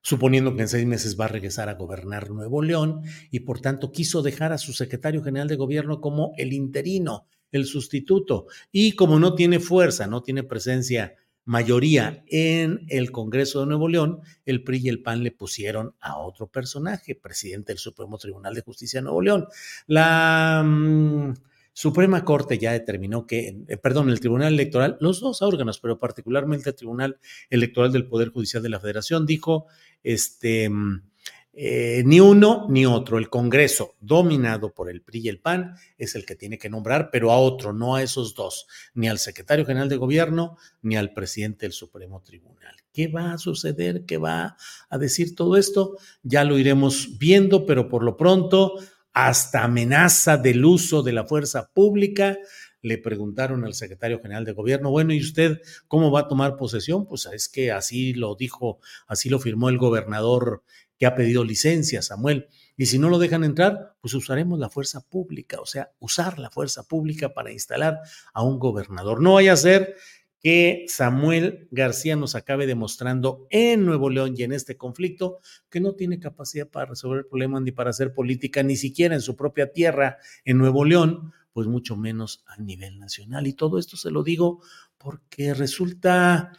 suponiendo 0.02 0.54
que 0.54 0.62
en 0.62 0.68
seis 0.68 0.86
meses 0.86 1.18
va 1.18 1.26
a 1.26 1.28
regresar 1.28 1.68
a 1.68 1.74
gobernar 1.74 2.30
Nuevo 2.30 2.62
León 2.62 3.02
y 3.30 3.40
por 3.40 3.60
tanto 3.60 3.92
quiso 3.92 4.22
dejar 4.22 4.52
a 4.52 4.58
su 4.58 4.72
secretario 4.72 5.22
general 5.22 5.48
de 5.48 5.56
gobierno 5.56 6.00
como 6.00 6.32
el 6.36 6.52
interino, 6.52 7.26
el 7.52 7.66
sustituto. 7.66 8.46
Y 8.72 8.92
como 8.92 9.18
no 9.18 9.34
tiene 9.34 9.60
fuerza, 9.60 10.06
no 10.06 10.22
tiene 10.22 10.42
presencia, 10.42 11.16
mayoría 11.44 12.22
en 12.28 12.86
el 12.88 13.10
Congreso 13.10 13.60
de 13.60 13.66
Nuevo 13.66 13.88
León, 13.88 14.20
el 14.44 14.62
PRI 14.62 14.82
y 14.84 14.88
el 14.88 15.02
PAN 15.02 15.24
le 15.24 15.32
pusieron 15.32 15.94
a 16.00 16.18
otro 16.18 16.46
personaje, 16.46 17.14
presidente 17.14 17.72
del 17.72 17.78
Supremo 17.78 18.18
Tribunal 18.18 18.54
de 18.54 18.62
Justicia 18.62 19.00
de 19.00 19.04
Nuevo 19.04 19.20
León. 19.20 19.46
La... 19.86 20.62
Mm, 20.64 21.34
Suprema 21.72 22.24
Corte 22.24 22.58
ya 22.58 22.72
determinó 22.72 23.26
que, 23.26 23.56
eh, 23.66 23.76
perdón, 23.76 24.10
el 24.10 24.20
Tribunal 24.20 24.52
Electoral, 24.52 24.98
los 25.00 25.20
dos 25.20 25.40
órganos, 25.40 25.80
pero 25.80 25.98
particularmente 25.98 26.70
el 26.70 26.76
Tribunal 26.76 27.18
Electoral 27.48 27.92
del 27.92 28.06
Poder 28.06 28.30
Judicial 28.30 28.62
de 28.62 28.68
la 28.68 28.80
Federación, 28.80 29.24
dijo, 29.24 29.66
este, 30.02 30.68
mm, 30.68 31.10
eh, 31.52 32.02
ni 32.06 32.20
uno 32.20 32.66
ni 32.68 32.86
otro. 32.86 33.18
El 33.18 33.28
Congreso, 33.28 33.96
dominado 34.00 34.72
por 34.72 34.88
el 34.88 35.02
PRI 35.02 35.20
y 35.20 35.28
el 35.28 35.40
PAN, 35.40 35.74
es 35.98 36.14
el 36.14 36.24
que 36.24 36.36
tiene 36.36 36.58
que 36.58 36.70
nombrar, 36.70 37.10
pero 37.10 37.32
a 37.32 37.38
otro, 37.38 37.72
no 37.72 37.96
a 37.96 38.02
esos 38.02 38.34
dos, 38.34 38.66
ni 38.94 39.08
al 39.08 39.18
secretario 39.18 39.66
general 39.66 39.88
de 39.88 39.96
gobierno, 39.96 40.56
ni 40.80 40.96
al 40.96 41.12
presidente 41.12 41.66
del 41.66 41.72
Supremo 41.72 42.22
Tribunal. 42.22 42.76
¿Qué 42.92 43.08
va 43.08 43.32
a 43.32 43.38
suceder? 43.38 44.04
¿Qué 44.06 44.16
va 44.16 44.56
a 44.88 44.98
decir 44.98 45.34
todo 45.34 45.56
esto? 45.56 45.96
Ya 46.22 46.44
lo 46.44 46.58
iremos 46.58 47.18
viendo, 47.18 47.66
pero 47.66 47.88
por 47.88 48.04
lo 48.04 48.16
pronto 48.16 48.74
hasta 49.12 49.64
amenaza 49.64 50.36
del 50.36 50.64
uso 50.64 51.02
de 51.02 51.12
la 51.12 51.26
fuerza 51.26 51.70
pública. 51.72 52.38
Le 52.82 52.98
preguntaron 52.98 53.64
al 53.64 53.74
secretario 53.74 54.20
general 54.20 54.44
de 54.44 54.52
gobierno, 54.52 54.90
bueno, 54.90 55.12
¿y 55.12 55.20
usted 55.20 55.60
cómo 55.88 56.10
va 56.10 56.20
a 56.20 56.28
tomar 56.28 56.56
posesión? 56.56 57.06
Pues 57.06 57.26
es 57.26 57.48
que 57.48 57.72
así 57.72 58.14
lo 58.14 58.34
dijo, 58.34 58.80
así 59.06 59.28
lo 59.28 59.38
firmó 59.38 59.68
el 59.68 59.78
gobernador 59.78 60.62
que 60.98 61.06
ha 61.06 61.14
pedido 61.14 61.44
licencia, 61.44 62.02
Samuel. 62.02 62.48
Y 62.76 62.86
si 62.86 62.98
no 62.98 63.08
lo 63.08 63.18
dejan 63.18 63.42
entrar, 63.42 63.94
pues 64.00 64.12
usaremos 64.14 64.58
la 64.58 64.68
fuerza 64.68 65.00
pública, 65.00 65.60
o 65.60 65.66
sea, 65.66 65.92
usar 65.98 66.38
la 66.38 66.50
fuerza 66.50 66.86
pública 66.86 67.32
para 67.32 67.50
instalar 67.50 68.00
a 68.34 68.42
un 68.42 68.58
gobernador. 68.58 69.22
No 69.22 69.34
vaya 69.34 69.54
a 69.54 69.56
ser 69.56 69.96
que 70.42 70.84
Samuel 70.88 71.68
García 71.70 72.16
nos 72.16 72.34
acabe 72.34 72.66
demostrando 72.66 73.46
en 73.50 73.84
Nuevo 73.84 74.08
León 74.08 74.34
y 74.36 74.42
en 74.42 74.52
este 74.52 74.76
conflicto 74.76 75.40
que 75.68 75.80
no 75.80 75.94
tiene 75.94 76.18
capacidad 76.18 76.68
para 76.68 76.86
resolver 76.86 77.26
problemas 77.28 77.62
ni 77.62 77.72
para 77.72 77.90
hacer 77.90 78.14
política, 78.14 78.62
ni 78.62 78.76
siquiera 78.76 79.14
en 79.14 79.20
su 79.20 79.36
propia 79.36 79.72
tierra, 79.72 80.18
en 80.44 80.58
Nuevo 80.58 80.84
León, 80.84 81.32
pues 81.52 81.66
mucho 81.66 81.96
menos 81.96 82.42
a 82.46 82.60
nivel 82.60 82.98
nacional. 82.98 83.46
Y 83.46 83.54
todo 83.54 83.78
esto 83.78 83.96
se 83.96 84.10
lo 84.10 84.22
digo 84.22 84.62
porque 84.98 85.54
resulta 85.54 86.52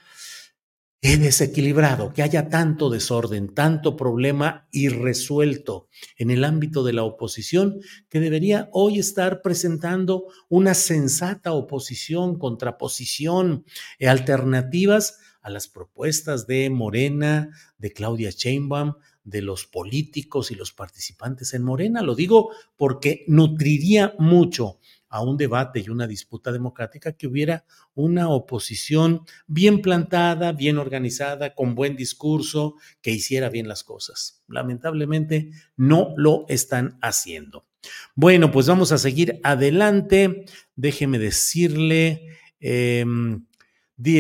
es 1.01 1.19
desequilibrado, 1.19 2.13
que 2.13 2.21
haya 2.21 2.47
tanto 2.49 2.91
desorden, 2.91 3.55
tanto 3.55 3.97
problema 3.97 4.67
irresuelto 4.71 5.89
en 6.15 6.29
el 6.29 6.43
ámbito 6.43 6.83
de 6.83 6.93
la 6.93 7.03
oposición, 7.03 7.79
que 8.07 8.19
debería 8.19 8.69
hoy 8.71 8.99
estar 8.99 9.41
presentando 9.41 10.27
una 10.47 10.75
sensata 10.75 11.53
oposición, 11.53 12.37
contraposición, 12.37 13.65
eh, 13.97 14.09
alternativas 14.09 15.17
a 15.41 15.49
las 15.49 15.67
propuestas 15.67 16.45
de 16.45 16.69
Morena, 16.69 17.49
de 17.79 17.93
Claudia 17.93 18.29
Sheinbaum, 18.29 18.93
de 19.23 19.41
los 19.41 19.65
políticos 19.65 20.51
y 20.51 20.55
los 20.55 20.71
participantes 20.71 21.55
en 21.55 21.63
Morena. 21.63 22.03
Lo 22.03 22.13
digo 22.13 22.51
porque 22.77 23.25
nutriría 23.27 24.13
mucho 24.19 24.79
a 25.11 25.21
un 25.21 25.35
debate 25.35 25.81
y 25.81 25.89
una 25.89 26.07
disputa 26.07 26.53
democrática 26.53 27.11
que 27.11 27.27
hubiera 27.27 27.65
una 27.93 28.29
oposición 28.29 29.25
bien 29.45 29.81
plantada, 29.81 30.53
bien 30.53 30.77
organizada, 30.77 31.53
con 31.53 31.75
buen 31.75 31.97
discurso, 31.97 32.75
que 33.01 33.11
hiciera 33.11 33.49
bien 33.49 33.67
las 33.67 33.83
cosas. 33.83 34.41
Lamentablemente 34.47 35.51
no 35.75 36.13
lo 36.15 36.45
están 36.47 36.97
haciendo. 37.01 37.67
Bueno, 38.15 38.51
pues 38.51 38.67
vamos 38.67 38.93
a 38.93 38.97
seguir 38.97 39.41
adelante. 39.43 40.45
Déjeme 40.77 41.19
decirle, 41.19 42.37
eh, 42.61 43.05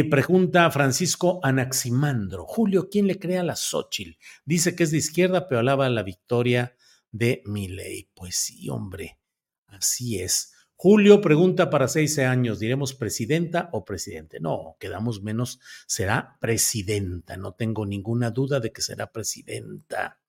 pregunta 0.09 0.69
Francisco 0.71 1.39
Anaximandro. 1.41 2.45
Julio, 2.45 2.89
¿quién 2.89 3.07
le 3.07 3.17
crea 3.17 3.41
a 3.41 3.45
la 3.45 3.55
Xochitl? 3.55 4.17
Dice 4.43 4.75
que 4.75 4.83
es 4.83 4.91
de 4.91 4.97
izquierda, 4.97 5.47
pero 5.47 5.61
alaba 5.61 5.89
la 5.89 6.03
victoria 6.03 6.75
de 7.11 7.43
Milei. 7.45 8.09
Pues 8.13 8.35
sí, 8.35 8.69
hombre, 8.69 9.19
así 9.67 10.19
es. 10.19 10.50
Julio 10.83 11.21
pregunta 11.21 11.69
para 11.69 11.87
seis 11.87 12.17
años, 12.17 12.57
¿diremos 12.57 12.95
presidenta 12.95 13.69
o 13.71 13.85
presidente? 13.85 14.39
No, 14.39 14.77
quedamos 14.79 15.21
menos, 15.21 15.59
será 15.85 16.39
presidenta, 16.39 17.37
no 17.37 17.53
tengo 17.53 17.85
ninguna 17.85 18.31
duda 18.31 18.59
de 18.59 18.71
que 18.71 18.81
será 18.81 19.11
presidenta. 19.11 20.20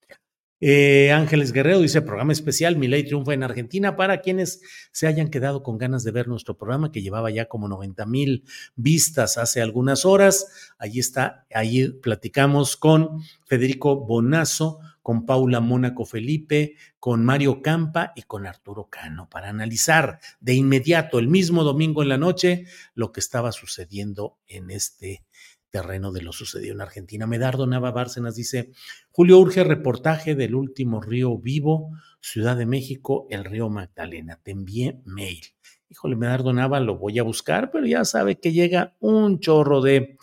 Eh, 0.64 1.11
Ángeles 1.11 1.51
Guerrero 1.51 1.81
dice, 1.81 2.03
programa 2.03 2.33
especial, 2.33 2.77
Mi 2.77 2.87
Ley 2.87 3.03
triunfa 3.03 3.35
en 3.35 3.42
Argentina. 3.42 3.96
Para 3.96 4.20
quienes 4.20 4.61
se 4.92 5.09
hayan 5.09 5.29
quedado 5.29 5.64
con 5.64 5.77
ganas 5.77 6.05
de 6.05 6.12
ver 6.12 6.29
nuestro 6.29 6.57
programa, 6.57 6.92
que 6.92 7.03
llevaba 7.03 7.33
ya 7.33 7.46
como 7.46 7.66
90 7.66 8.07
mil 8.07 8.44
vistas 8.77 9.38
hace 9.38 9.61
algunas 9.61 10.05
horas, 10.05 10.46
allí 10.79 11.01
está, 11.01 11.46
ahí 11.53 11.88
platicamos 11.88 12.77
con 12.77 13.22
Federico 13.44 14.07
Bonazo, 14.07 14.79
con 15.03 15.27
Paula 15.27 15.59
Mónaco 15.59 16.05
Felipe, 16.05 16.77
con 17.01 17.25
Mario 17.25 17.61
Campa 17.61 18.12
y 18.14 18.22
con 18.22 18.46
Arturo 18.46 18.87
Cano, 18.88 19.29
para 19.29 19.48
analizar 19.48 20.20
de 20.38 20.55
inmediato, 20.55 21.18
el 21.18 21.27
mismo 21.27 21.64
domingo 21.64 22.05
en 22.05 22.09
la 22.09 22.18
noche, 22.18 22.66
lo 22.94 23.11
que 23.11 23.18
estaba 23.18 23.51
sucediendo 23.51 24.38
en 24.46 24.70
este 24.70 25.25
terreno 25.72 26.12
de 26.12 26.22
lo 26.22 26.32
sucedido 26.32 26.74
en 26.74 26.82
Argentina. 26.82 27.26
Medardo 27.26 27.66
Nava 27.66 27.90
Bárcenas 27.90 28.37
dice, 28.37 28.70
Julio 29.11 29.38
urge 29.38 29.64
reportaje 29.64 30.37
del 30.37 30.54
último 30.54 31.00
río 31.00 31.37
vivo, 31.38 31.90
Ciudad 32.20 32.56
de 32.56 32.66
México, 32.66 33.26
el 33.30 33.44
río 33.44 33.68
Magdalena. 33.70 34.38
Te 34.40 34.52
envié 34.52 35.00
mail. 35.04 35.40
Híjole, 35.88 36.14
Medardo 36.14 36.52
Nava, 36.52 36.78
lo 36.78 36.98
voy 36.98 37.18
a 37.18 37.22
buscar, 37.22 37.70
pero 37.72 37.87
ya 37.87 38.04
sabe 38.04 38.38
que 38.38 38.52
llega 38.52 38.94
un 39.00 39.40
chorro 39.40 39.80
de, 39.80 40.18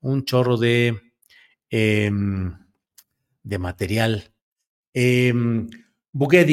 un 0.00 0.24
chorro 0.24 0.56
de, 0.56 1.00
em, 1.70 2.54
de 3.42 3.58
material. 3.58 4.34
Eh, 4.92 5.32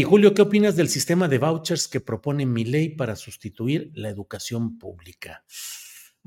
Julio, 0.05 0.33
¿qué 0.35 0.43
opinas 0.43 0.75
del 0.75 0.89
sistema 0.89 1.27
de 1.27 1.39
vouchers 1.39 1.87
que 1.87 1.99
propone 1.99 2.45
mi 2.45 2.63
ley 2.63 2.89
para 2.89 3.15
sustituir 3.15 3.91
la 3.95 4.09
educación 4.09 4.77
pública? 4.77 5.43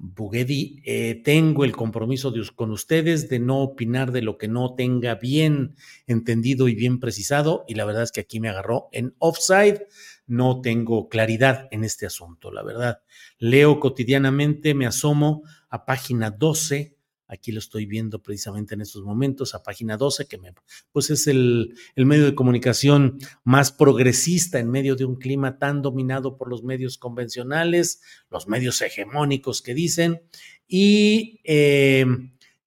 Bugedi, 0.00 0.80
eh, 0.84 1.20
tengo 1.24 1.64
el 1.64 1.74
compromiso 1.74 2.32
con 2.54 2.70
ustedes 2.70 3.28
de 3.28 3.40
no 3.40 3.58
opinar 3.62 4.12
de 4.12 4.22
lo 4.22 4.38
que 4.38 4.46
no 4.46 4.74
tenga 4.76 5.16
bien 5.16 5.74
entendido 6.06 6.68
y 6.68 6.76
bien 6.76 7.00
precisado, 7.00 7.64
y 7.66 7.74
la 7.74 7.84
verdad 7.84 8.04
es 8.04 8.12
que 8.12 8.20
aquí 8.20 8.38
me 8.38 8.48
agarró 8.48 8.88
en 8.92 9.16
offside, 9.18 9.86
no 10.28 10.60
tengo 10.60 11.08
claridad 11.08 11.66
en 11.72 11.82
este 11.82 12.06
asunto, 12.06 12.52
la 12.52 12.62
verdad. 12.62 13.02
Leo 13.38 13.80
cotidianamente, 13.80 14.72
me 14.72 14.86
asomo 14.86 15.42
a 15.68 15.84
página 15.84 16.30
12 16.30 16.97
Aquí 17.28 17.52
lo 17.52 17.58
estoy 17.58 17.86
viendo 17.86 18.22
precisamente 18.22 18.74
en 18.74 18.80
estos 18.80 19.04
momentos, 19.04 19.54
a 19.54 19.62
página 19.62 19.96
12, 19.96 20.26
que 20.26 20.38
me, 20.38 20.54
pues 20.90 21.10
es 21.10 21.26
el, 21.26 21.74
el, 21.94 22.06
medio 22.06 22.24
de 22.24 22.34
comunicación 22.34 23.18
más 23.44 23.70
progresista 23.70 24.58
en 24.58 24.70
medio 24.70 24.96
de 24.96 25.04
un 25.04 25.16
clima 25.16 25.58
tan 25.58 25.82
dominado 25.82 26.36
por 26.38 26.48
los 26.48 26.64
medios 26.64 26.96
convencionales, 26.96 28.00
los 28.30 28.48
medios 28.48 28.80
hegemónicos 28.80 29.60
que 29.60 29.74
dicen. 29.74 30.22
Y, 30.66 31.40
eh, 31.44 32.06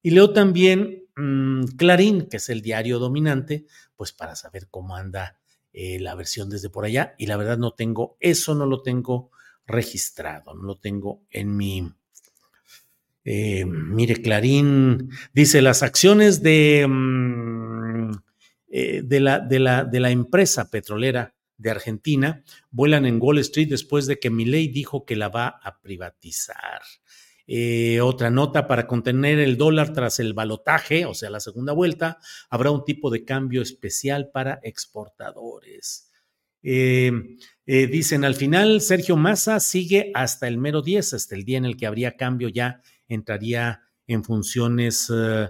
y 0.00 0.10
leo 0.10 0.32
también 0.32 1.02
mmm, 1.16 1.64
Clarín, 1.76 2.28
que 2.28 2.38
es 2.38 2.48
el 2.48 2.62
diario 2.62 2.98
dominante, 2.98 3.66
pues 3.96 4.12
para 4.12 4.36
saber 4.36 4.68
cómo 4.70 4.96
anda 4.96 5.38
eh, 5.72 5.98
la 6.00 6.14
versión 6.14 6.50
desde 6.50 6.70
por 6.70 6.84
allá. 6.84 7.14
Y 7.18 7.26
la 7.26 7.36
verdad 7.36 7.58
no 7.58 7.72
tengo, 7.72 8.16
eso 8.20 8.54
no 8.54 8.66
lo 8.66 8.82
tengo 8.82 9.30
registrado, 9.66 10.54
no 10.54 10.62
lo 10.62 10.78
tengo 10.78 11.22
en 11.30 11.56
mi 11.56 11.92
eh, 13.24 13.64
mire, 13.64 14.16
Clarín 14.16 15.10
dice, 15.32 15.62
las 15.62 15.82
acciones 15.82 16.42
de, 16.42 16.86
mm, 16.88 18.10
eh, 18.70 19.02
de, 19.04 19.20
la, 19.20 19.38
de, 19.38 19.58
la, 19.60 19.84
de 19.84 20.00
la 20.00 20.10
empresa 20.10 20.70
petrolera 20.70 21.34
de 21.56 21.70
Argentina 21.70 22.42
vuelan 22.70 23.06
en 23.06 23.18
Wall 23.20 23.38
Street 23.38 23.68
después 23.68 24.06
de 24.06 24.18
que 24.18 24.30
Milei 24.30 24.68
dijo 24.68 25.04
que 25.04 25.14
la 25.16 25.28
va 25.28 25.60
a 25.62 25.80
privatizar. 25.80 26.82
Eh, 27.46 28.00
otra 28.00 28.30
nota 28.30 28.66
para 28.66 28.86
contener 28.86 29.38
el 29.38 29.56
dólar 29.56 29.92
tras 29.92 30.18
el 30.18 30.32
balotaje, 30.32 31.06
o 31.06 31.14
sea, 31.14 31.28
la 31.30 31.40
segunda 31.40 31.72
vuelta, 31.72 32.18
habrá 32.50 32.70
un 32.70 32.84
tipo 32.84 33.10
de 33.10 33.24
cambio 33.24 33.62
especial 33.62 34.30
para 34.32 34.58
exportadores. 34.62 36.08
dicen 36.62 38.24
al 38.24 38.34
final, 38.34 38.80
Sergio 38.80 39.16
Massa 39.16 39.60
sigue 39.60 40.10
hasta 40.14 40.48
el 40.48 40.58
mero 40.58 40.82
10, 40.82 41.14
hasta 41.14 41.34
el 41.34 41.44
día 41.44 41.58
en 41.58 41.64
el 41.64 41.76
que 41.76 41.86
habría 41.86 42.16
cambio 42.16 42.48
ya 42.48 42.80
entraría 43.14 43.82
en 44.06 44.24
funciones 44.24 45.08
uh, 45.10 45.48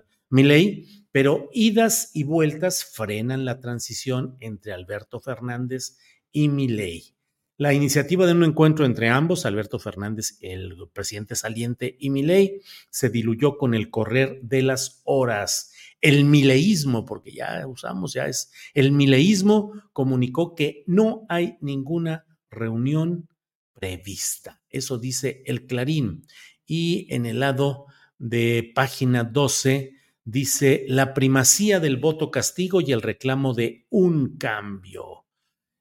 pero 1.12 1.50
idas 1.52 2.10
y 2.14 2.24
vueltas 2.24 2.84
frenan 2.84 3.44
la 3.44 3.60
transición 3.60 4.36
entre 4.40 4.72
Alberto 4.72 5.20
Fernández 5.20 5.98
y 6.32 6.48
Milei. 6.48 7.14
La 7.58 7.74
iniciativa 7.74 8.26
de 8.26 8.32
un 8.32 8.44
encuentro 8.44 8.86
entre 8.86 9.10
ambos, 9.10 9.44
Alberto 9.44 9.78
Fernández, 9.78 10.38
el 10.40 10.74
presidente 10.92 11.36
saliente, 11.36 11.96
y 12.00 12.08
Milei, 12.08 12.62
se 12.90 13.10
diluyó 13.10 13.58
con 13.58 13.74
el 13.74 13.90
correr 13.90 14.40
de 14.42 14.62
las 14.62 15.02
horas. 15.04 15.70
El 16.00 16.24
mileísmo, 16.24 17.04
porque 17.04 17.32
ya 17.32 17.64
usamos, 17.68 18.14
ya 18.14 18.26
es 18.26 18.50
el 18.74 18.90
mileísmo, 18.90 19.74
comunicó 19.92 20.54
que 20.54 20.82
no 20.86 21.26
hay 21.28 21.58
ninguna 21.60 22.24
reunión 22.50 23.28
prevista. 23.74 24.60
Eso 24.68 24.98
dice 24.98 25.42
el 25.46 25.66
Clarín 25.66 26.26
y 26.66 27.06
en 27.10 27.26
el 27.26 27.40
lado 27.40 27.86
de 28.18 28.72
página 28.74 29.24
12 29.24 29.94
dice 30.24 30.84
la 30.88 31.14
primacía 31.14 31.80
del 31.80 31.96
voto 31.96 32.30
castigo 32.30 32.80
y 32.80 32.92
el 32.92 33.02
reclamo 33.02 33.54
de 33.54 33.86
un 33.90 34.36
cambio. 34.36 35.26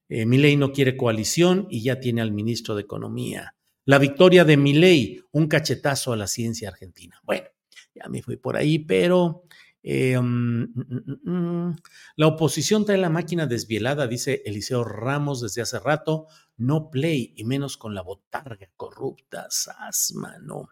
Eh, 0.10 0.26
Milei 0.26 0.58
no 0.58 0.74
quiere 0.74 0.98
coalición 0.98 1.67
y 1.70 1.84
ya 1.84 2.00
tiene 2.00 2.22
al 2.22 2.32
ministro 2.32 2.76
de 2.76 2.82
Economía. 2.82 3.56
La 3.86 3.98
victoria 3.98 4.44
de 4.44 4.58
Milei, 4.58 5.22
un 5.32 5.48
cachetazo 5.48 6.13
a 6.13 6.17
la 6.17 6.28
ciencia 6.28 6.70
argentina. 6.70 7.20
Bueno, 7.24 7.48
ya 7.96 8.10
me 8.10 8.22
fui 8.22 8.38
por 8.38 8.58
ahí, 8.58 8.80
pero 8.80 9.44
eh, 9.84 10.20
mm, 10.20 10.63
mm, 10.76 11.32
mm, 11.32 11.76
la 12.15 12.28
oposición 12.28 12.86
trae 12.86 12.98
la 12.98 13.10
máquina 13.10 13.48
desvielada, 13.48 14.08
dice 14.08 14.41
Eliseo 14.46 14.84
Ramos 14.84 15.41
desde 15.41 15.62
hace 15.62 15.80
rato. 15.80 16.28
No 16.58 16.91
play, 16.91 17.34
y 17.36 17.44
menos 17.44 17.76
con 17.76 17.96
la 17.96 18.04
botarga 18.04 18.70
corrupta, 18.78 19.48
sasma, 19.50 20.38
no. 20.44 20.70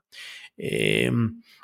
Eh, 0.56 1.10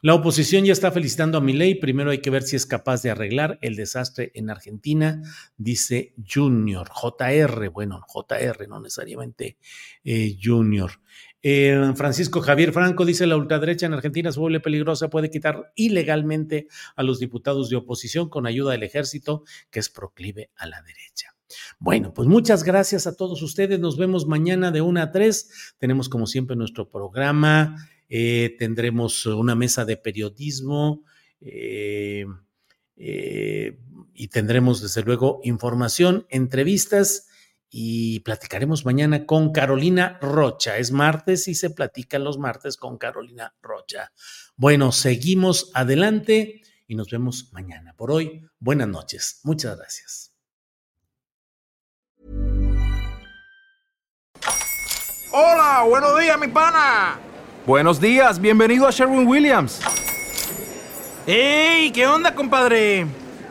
la 0.01 0.15
oposición 0.15 0.65
ya 0.65 0.73
está 0.73 0.91
felicitando 0.91 1.37
a 1.37 1.41
Milei. 1.41 1.75
Primero 1.75 2.09
hay 2.09 2.21
que 2.21 2.29
ver 2.31 2.43
si 2.43 2.55
es 2.55 2.65
capaz 2.65 3.03
de 3.03 3.11
arreglar 3.11 3.59
el 3.61 3.75
desastre 3.75 4.31
en 4.33 4.49
Argentina, 4.49 5.21
dice 5.57 6.15
Junior, 6.27 6.89
JR, 6.89 7.69
bueno, 7.69 8.01
JR, 8.07 8.67
no 8.67 8.79
necesariamente 8.79 9.57
eh, 10.03 10.37
Junior. 10.41 10.91
Eh, 11.47 11.93
Francisco 11.95 12.41
Javier 12.41 12.73
Franco 12.73 13.05
dice 13.05 13.27
la 13.27 13.37
ultraderecha 13.37 13.85
en 13.85 13.93
Argentina 13.93 14.31
se 14.31 14.39
vuelve 14.39 14.61
peligrosa, 14.61 15.11
puede 15.11 15.29
quitar 15.29 15.71
ilegalmente 15.75 16.65
a 16.95 17.03
los 17.03 17.19
diputados 17.19 17.69
de 17.69 17.75
oposición 17.75 18.29
con 18.29 18.47
ayuda 18.47 18.71
del 18.71 18.81
ejército 18.81 19.43
que 19.69 19.77
es 19.77 19.89
proclive 19.89 20.49
a 20.55 20.65
la 20.65 20.81
derecha. 20.81 21.35
Bueno, 21.77 22.15
pues 22.15 22.27
muchas 22.27 22.63
gracias 22.63 23.05
a 23.05 23.15
todos 23.15 23.43
ustedes. 23.43 23.79
Nos 23.79 23.95
vemos 23.95 24.25
mañana 24.25 24.71
de 24.71 24.81
1 24.81 24.99
a 24.99 25.11
3. 25.11 25.75
Tenemos 25.77 26.09
como 26.09 26.25
siempre 26.25 26.55
nuestro 26.55 26.89
programa. 26.89 27.75
Eh, 28.09 28.55
tendremos 28.57 29.27
una 29.27 29.53
mesa 29.53 29.85
de 29.85 29.97
periodismo. 29.97 31.03
Eh, 31.41 32.25
y 32.95 34.27
tendremos 34.29 34.81
desde 34.81 35.03
luego 35.03 35.41
información, 35.43 36.25
entrevistas 36.29 37.27
y 37.77 38.21
platicaremos 38.21 38.85
mañana 38.85 39.25
con 39.25 39.51
Carolina 39.51 40.17
Rocha. 40.21 40.77
Es 40.77 40.93
martes 40.93 41.49
y 41.49 41.55
se 41.55 41.69
platican 41.71 42.23
los 42.23 42.37
martes 42.37 42.77
con 42.77 42.97
Carolina 42.97 43.53
Rocha. 43.61 44.13
Bueno, 44.55 44.93
seguimos 44.93 45.71
adelante 45.73 46.61
y 46.87 46.95
nos 46.95 47.09
vemos 47.09 47.49
mañana. 47.51 47.93
Por 47.97 48.11
hoy, 48.11 48.47
buenas 48.59 48.87
noches. 48.87 49.41
Muchas 49.43 49.75
gracias. 49.75 50.33
Hola, 55.33 55.83
buenos 55.85 56.17
días, 56.17 56.39
mi 56.39 56.47
pana. 56.47 57.19
Buenos 57.65 57.99
días, 57.99 58.39
bienvenido 58.39 58.87
a 58.87 58.91
Sherwin 58.91 59.27
Williams. 59.27 59.81
¡Ey! 61.27 61.91
¿Qué 61.91 62.07
onda, 62.07 62.33
compadre? 62.33 63.05